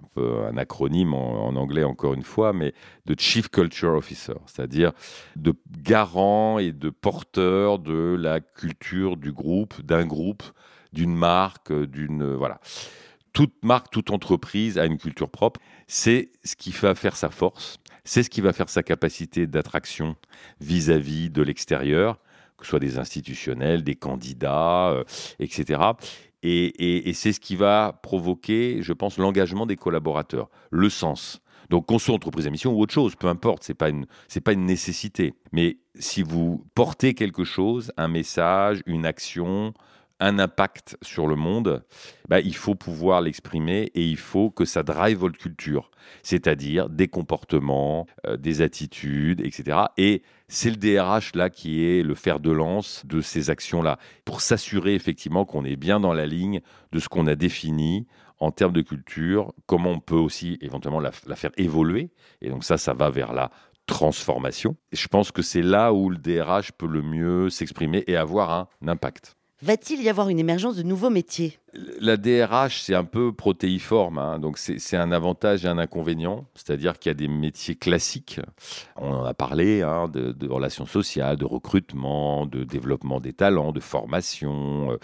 un 0.02 0.08
peu 0.14 0.44
un 0.46 0.58
acronyme 0.58 1.14
en, 1.14 1.56
anglais 1.56 1.84
encore 1.84 2.14
une 2.14 2.24
fois, 2.24 2.54
mais 2.54 2.74
de 3.06 3.16
Chief 3.18 3.50
Culture 3.50 3.94
Officer, 3.94 4.36
c'est-à-dire 4.46 4.92
de 5.36 5.54
garant 5.82 6.60
et 6.60 6.72
de 6.72 6.90
porteur 6.90 7.80
de 7.80 8.16
la 8.20 8.40
culture 8.40 9.18
du 9.18 9.32
groupe, 9.32 9.82
d'un 9.82 10.06
groupe, 10.06 10.44
d'une 10.94 11.16
marque, 11.16 11.72
d'une 11.74 12.34
voilà. 12.34 12.60
Toute 13.34 13.64
marque, 13.64 13.92
toute 13.92 14.10
entreprise 14.10 14.78
a 14.80 14.86
une 14.86 14.98
culture 14.98 15.30
propre. 15.30 15.60
C'est 15.88 16.32
ce 16.44 16.56
qui 16.56 16.72
va 16.72 16.96
faire 16.96 17.16
sa 17.16 17.30
force. 17.30 17.78
C'est 18.04 18.24
ce 18.24 18.30
qui 18.30 18.42
va 18.42 18.54
faire 18.54 18.70
sa 18.70 18.84
capacité 18.84 19.48
d'attraction 19.48 20.16
vis-à-vis 20.62 21.30
de 21.30 21.42
l'extérieur, 21.42 22.20
que 22.58 22.66
ce 22.66 22.72
soit 22.72 22.80
des 22.80 22.98
institutionnels, 22.98 23.84
des 23.84 23.96
candidats, 23.96 24.90
euh, 24.90 25.04
etc. 25.40 25.82
Et, 26.48 27.14
c'est 27.14 27.34
ce 27.34 27.40
qui 27.40 27.56
va 27.56 28.00
provoquer, 28.04 28.82
je 28.82 28.94
pense, 28.94 29.18
l'engagement 29.18 29.66
des 29.66 29.76
collaborateurs, 29.76 30.50
le 30.72 30.90
sens. 30.90 31.42
Donc, 31.70 31.88
qu'on 31.88 32.00
soit 32.00 32.16
entreprise 32.16 32.48
à 32.48 32.50
mission 32.50 32.74
ou 32.74 32.82
autre 32.82 32.94
chose, 32.94 33.16
peu 33.16 33.28
importe, 33.28 33.64
ce 33.64 33.72
n'est 33.72 33.76
pas, 33.76 33.90
une, 33.90 34.06
pas 34.44 34.54
une 34.54 34.66
nécessité. 34.66 35.34
Mais 35.52 35.78
si 35.96 36.24
vous 36.24 36.66
portez 36.76 37.14
quelque 37.14 37.44
chose, 37.44 37.92
un 37.98 38.08
message, 38.08 38.82
une 38.86 39.06
action, 39.06 39.74
un 40.20 40.40
impact 40.40 40.98
sur 41.02 41.28
le 41.28 41.36
monde, 41.36 41.84
bah, 42.28 42.40
il 42.40 42.56
faut 42.56 42.76
pouvoir 42.76 43.22
l'exprimer 43.22 43.92
et 43.94 44.04
il 44.04 44.18
faut 44.18 44.50
que 44.50 44.66
ça 44.66 44.84
drive 44.84 45.20
votre 45.20 45.38
culture, 45.38 45.92
c'est-à-dire 46.24 46.90
des 46.90 47.08
comportements, 47.08 48.08
euh, 48.26 48.38
des 48.38 48.62
attitudes, 48.62 49.42
etc. 49.42 49.80
Et 49.98 50.24
c'est 50.48 50.70
le 50.70 50.78
DRH 50.78 51.36
là 51.36 51.50
qui 51.50 51.84
est 51.84 52.04
le 52.04 52.16
fer 52.16 52.40
de 52.40 52.52
lance 52.52 53.06
de 53.06 53.22
ces 53.22 53.50
actions-là, 53.50 54.00
pour 54.26 54.42
s'assurer 54.42 54.96
effectivement 54.96 55.46
qu'on 55.46 55.66
est 55.66 55.76
bien 55.76 56.00
dans 56.00 56.14
la 56.14 56.26
ligne 56.26 56.62
de 56.92 57.00
ce 57.00 57.10
qu'on 57.10 57.28
a 57.28 57.36
défini 57.36 58.08
en 58.40 58.52
termes 58.52 58.74
de 58.74 58.82
culture, 58.82 59.54
comment 59.66 59.92
on 59.92 60.00
peut 60.00 60.16
aussi 60.16 60.58
éventuellement 60.62 61.00
la, 61.00 61.12
faire 61.12 61.52
évoluer. 61.58 62.12
Et 62.42 62.50
donc 62.50 62.64
ça, 62.64 62.78
ça 62.78 62.94
va 62.94 63.10
vers 63.10 63.34
la 63.34 63.52
transformation. 63.88 64.76
Et 64.92 64.96
je 64.96 65.08
pense 65.08 65.32
que 65.32 65.42
c'est 65.42 65.62
là 65.62 65.94
où 65.94 66.10
le 66.10 66.18
DRH 66.18 66.72
peut 66.74 66.88
le 66.88 67.02
mieux 67.02 67.50
s'exprimer 67.50 68.04
et 68.08 68.16
avoir 68.16 68.52
un 68.52 68.68
impact. 68.88 69.38
Va-t-il 69.62 70.04
y 70.04 70.10
avoir 70.10 70.30
une 70.30 70.38
émergence 70.38 70.76
de 70.76 70.84
nouveaux 70.84 71.10
métiers? 71.10 71.58
La 72.00 72.18
DRH, 72.18 72.82
c'est 72.82 72.96
un 72.96 73.04
peu 73.04 73.32
protéiforme, 73.32 74.18
hein. 74.18 74.40
donc 74.40 74.58
c'est 74.58 74.98
un 74.98 75.12
avantage 75.12 75.64
et 75.64 75.68
un 75.68 75.78
inconvénient. 75.78 76.46
C'est-à-dire 76.56 76.98
qu'il 76.98 77.12
y 77.12 77.12
a 77.12 77.14
des 77.14 77.28
métiers 77.28 77.76
classiques, 77.76 78.40
on 78.96 79.12
en 79.12 79.24
a 79.24 79.36
parlé, 79.36 79.84
hein, 79.84 80.08
de, 80.08 80.48
relations 80.48 80.88
sociales, 80.88 81.38
de 81.38 81.46
recrutement, 81.46 82.48
de 82.48 82.64
développement 82.64 83.20
des 83.20 83.34
talents, 83.34 83.72
de 83.74 83.80
formation, 83.80 84.92
euh, 84.92 84.98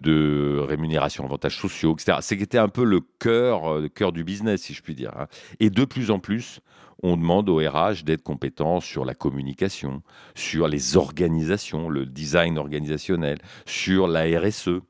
de 0.00 0.64
rémunération, 0.66 1.24
avantages 1.26 1.58
sociaux, 1.58 1.92
etc. 1.92 2.18
C'était 2.22 2.58
un 2.58 2.68
peu 2.68 2.84
le 2.84 3.00
cœur, 3.18 3.70
euh, 3.70 3.88
cœur 3.88 4.12
du 4.12 4.24
business, 4.24 4.62
si 4.62 4.72
je 4.72 4.82
puis 4.82 4.94
dire. 4.94 5.12
Hein. 5.18 5.26
Et 5.60 5.68
de 5.68 5.84
plus 5.84 6.10
en 6.10 6.20
plus, 6.20 6.60
on 7.02 7.18
demande 7.18 7.50
au 7.50 7.56
RH 7.56 8.04
d'être 8.04 8.22
compétent 8.22 8.80
sur 8.80 9.04
la 9.04 9.14
communication, 9.14 10.02
sur 10.34 10.68
les 10.68 10.96
organisations, 10.96 11.90
le 11.90 12.06
design 12.06 12.56
organisationnel, 12.56 13.38
sur 13.66 14.06
la 14.08 14.22
RSE, 14.40 14.80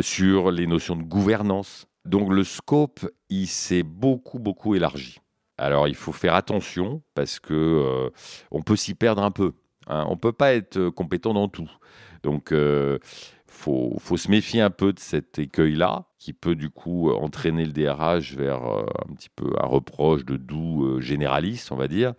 sur 0.00 0.50
les 0.50 0.66
notions 0.66 0.96
de 0.96 1.02
gouvernance. 1.02 1.86
Donc 2.04 2.32
le 2.32 2.44
scope, 2.44 3.08
il 3.28 3.46
s'est 3.46 3.82
beaucoup, 3.82 4.38
beaucoup 4.38 4.74
élargi. 4.74 5.18
Alors 5.58 5.86
il 5.86 5.94
faut 5.94 6.12
faire 6.12 6.34
attention 6.34 7.02
parce 7.14 7.38
que 7.38 7.54
euh, 7.54 8.10
on 8.50 8.62
peut 8.62 8.76
s'y 8.76 8.94
perdre 8.94 9.22
un 9.22 9.30
peu. 9.30 9.52
Hein. 9.86 10.04
On 10.08 10.12
ne 10.12 10.18
peut 10.18 10.32
pas 10.32 10.54
être 10.54 10.88
compétent 10.88 11.34
dans 11.34 11.48
tout. 11.48 11.70
Donc 12.22 12.52
euh, 12.52 12.98
faut, 13.46 13.96
faut 14.00 14.16
se 14.16 14.30
méfier 14.30 14.60
un 14.60 14.70
peu 14.70 14.92
de 14.92 14.98
cet 14.98 15.38
écueil-là, 15.38 16.06
qui 16.18 16.32
peut 16.32 16.54
du 16.54 16.70
coup 16.70 17.10
entraîner 17.10 17.64
le 17.64 17.72
DRH 17.72 18.34
vers 18.34 18.64
euh, 18.64 18.86
un 19.08 19.14
petit 19.14 19.28
peu 19.28 19.50
un 19.60 19.66
reproche 19.66 20.24
de 20.24 20.36
doux 20.36 20.84
euh, 20.84 21.00
généraliste, 21.00 21.72
on 21.72 21.76
va 21.76 21.88
dire. 21.88 22.14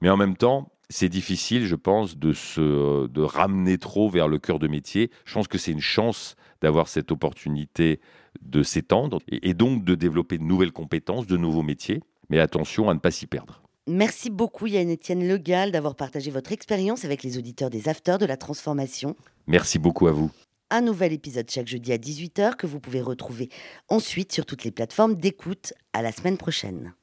Mais 0.00 0.10
en 0.10 0.16
même 0.16 0.36
temps, 0.36 0.72
c'est 0.90 1.08
difficile, 1.08 1.64
je 1.64 1.76
pense, 1.76 2.18
de 2.18 2.32
se 2.32 3.06
de 3.06 3.22
ramener 3.22 3.78
trop 3.78 4.10
vers 4.10 4.28
le 4.28 4.38
cœur 4.38 4.58
de 4.58 4.68
métier. 4.68 5.10
Je 5.24 5.34
pense 5.34 5.48
que 5.48 5.56
c'est 5.56 5.72
une 5.72 5.80
chance 5.80 6.36
d'avoir 6.60 6.88
cette 6.88 7.10
opportunité 7.12 8.00
de 8.42 8.62
s'étendre 8.62 9.18
et, 9.28 9.54
donc 9.54 9.84
de 9.84 9.94
développer 9.94 10.36
de 10.36 10.42
nouvelles 10.42 10.72
compétences, 10.72 11.26
de 11.26 11.36
nouveaux 11.36 11.62
métiers. 11.62 12.02
Mais 12.28 12.38
attention 12.38 12.90
à 12.90 12.94
ne 12.94 12.98
pas 12.98 13.10
s'y 13.10 13.26
perdre. 13.26 13.62
Merci 13.86 14.30
beaucoup 14.30 14.66
Yann-Étienne 14.66 15.26
Legal 15.26 15.72
d'avoir 15.72 15.96
partagé 15.96 16.30
votre 16.30 16.52
expérience 16.52 17.04
avec 17.04 17.22
les 17.22 17.38
auditeurs 17.38 17.70
des 17.70 17.88
Afters 17.88 18.18
de 18.18 18.26
la 18.26 18.36
transformation. 18.36 19.16
Merci 19.46 19.78
beaucoup 19.78 20.06
à 20.06 20.12
vous 20.12 20.30
un 20.70 20.82
nouvel 20.82 21.12
épisode 21.12 21.50
chaque 21.50 21.66
jeudi 21.66 21.92
à 21.92 21.98
18h 21.98 22.54
que 22.54 22.66
vous 22.66 22.80
pouvez 22.80 23.00
retrouver 23.00 23.48
ensuite 23.88 24.32
sur 24.32 24.46
toutes 24.46 24.64
les 24.64 24.70
plateformes 24.70 25.16
d'écoute. 25.16 25.74
À 25.92 26.02
la 26.02 26.12
semaine 26.12 26.36
prochaine. 26.36 26.94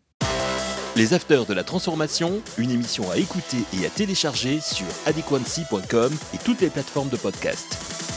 Les 0.97 1.13
Afters 1.13 1.45
de 1.45 1.53
la 1.53 1.63
Transformation, 1.63 2.41
une 2.57 2.71
émission 2.71 3.12
à 3.12 3.17
écouter 3.17 3.57
et 3.79 3.86
à 3.86 3.89
télécharger 3.91 4.60
sur 4.60 4.88
adequancy.com 5.05 6.12
et 6.33 6.38
toutes 6.39 6.62
les 6.62 6.71
plateformes 6.71 7.10
de 7.10 7.17
podcast. 7.17 8.16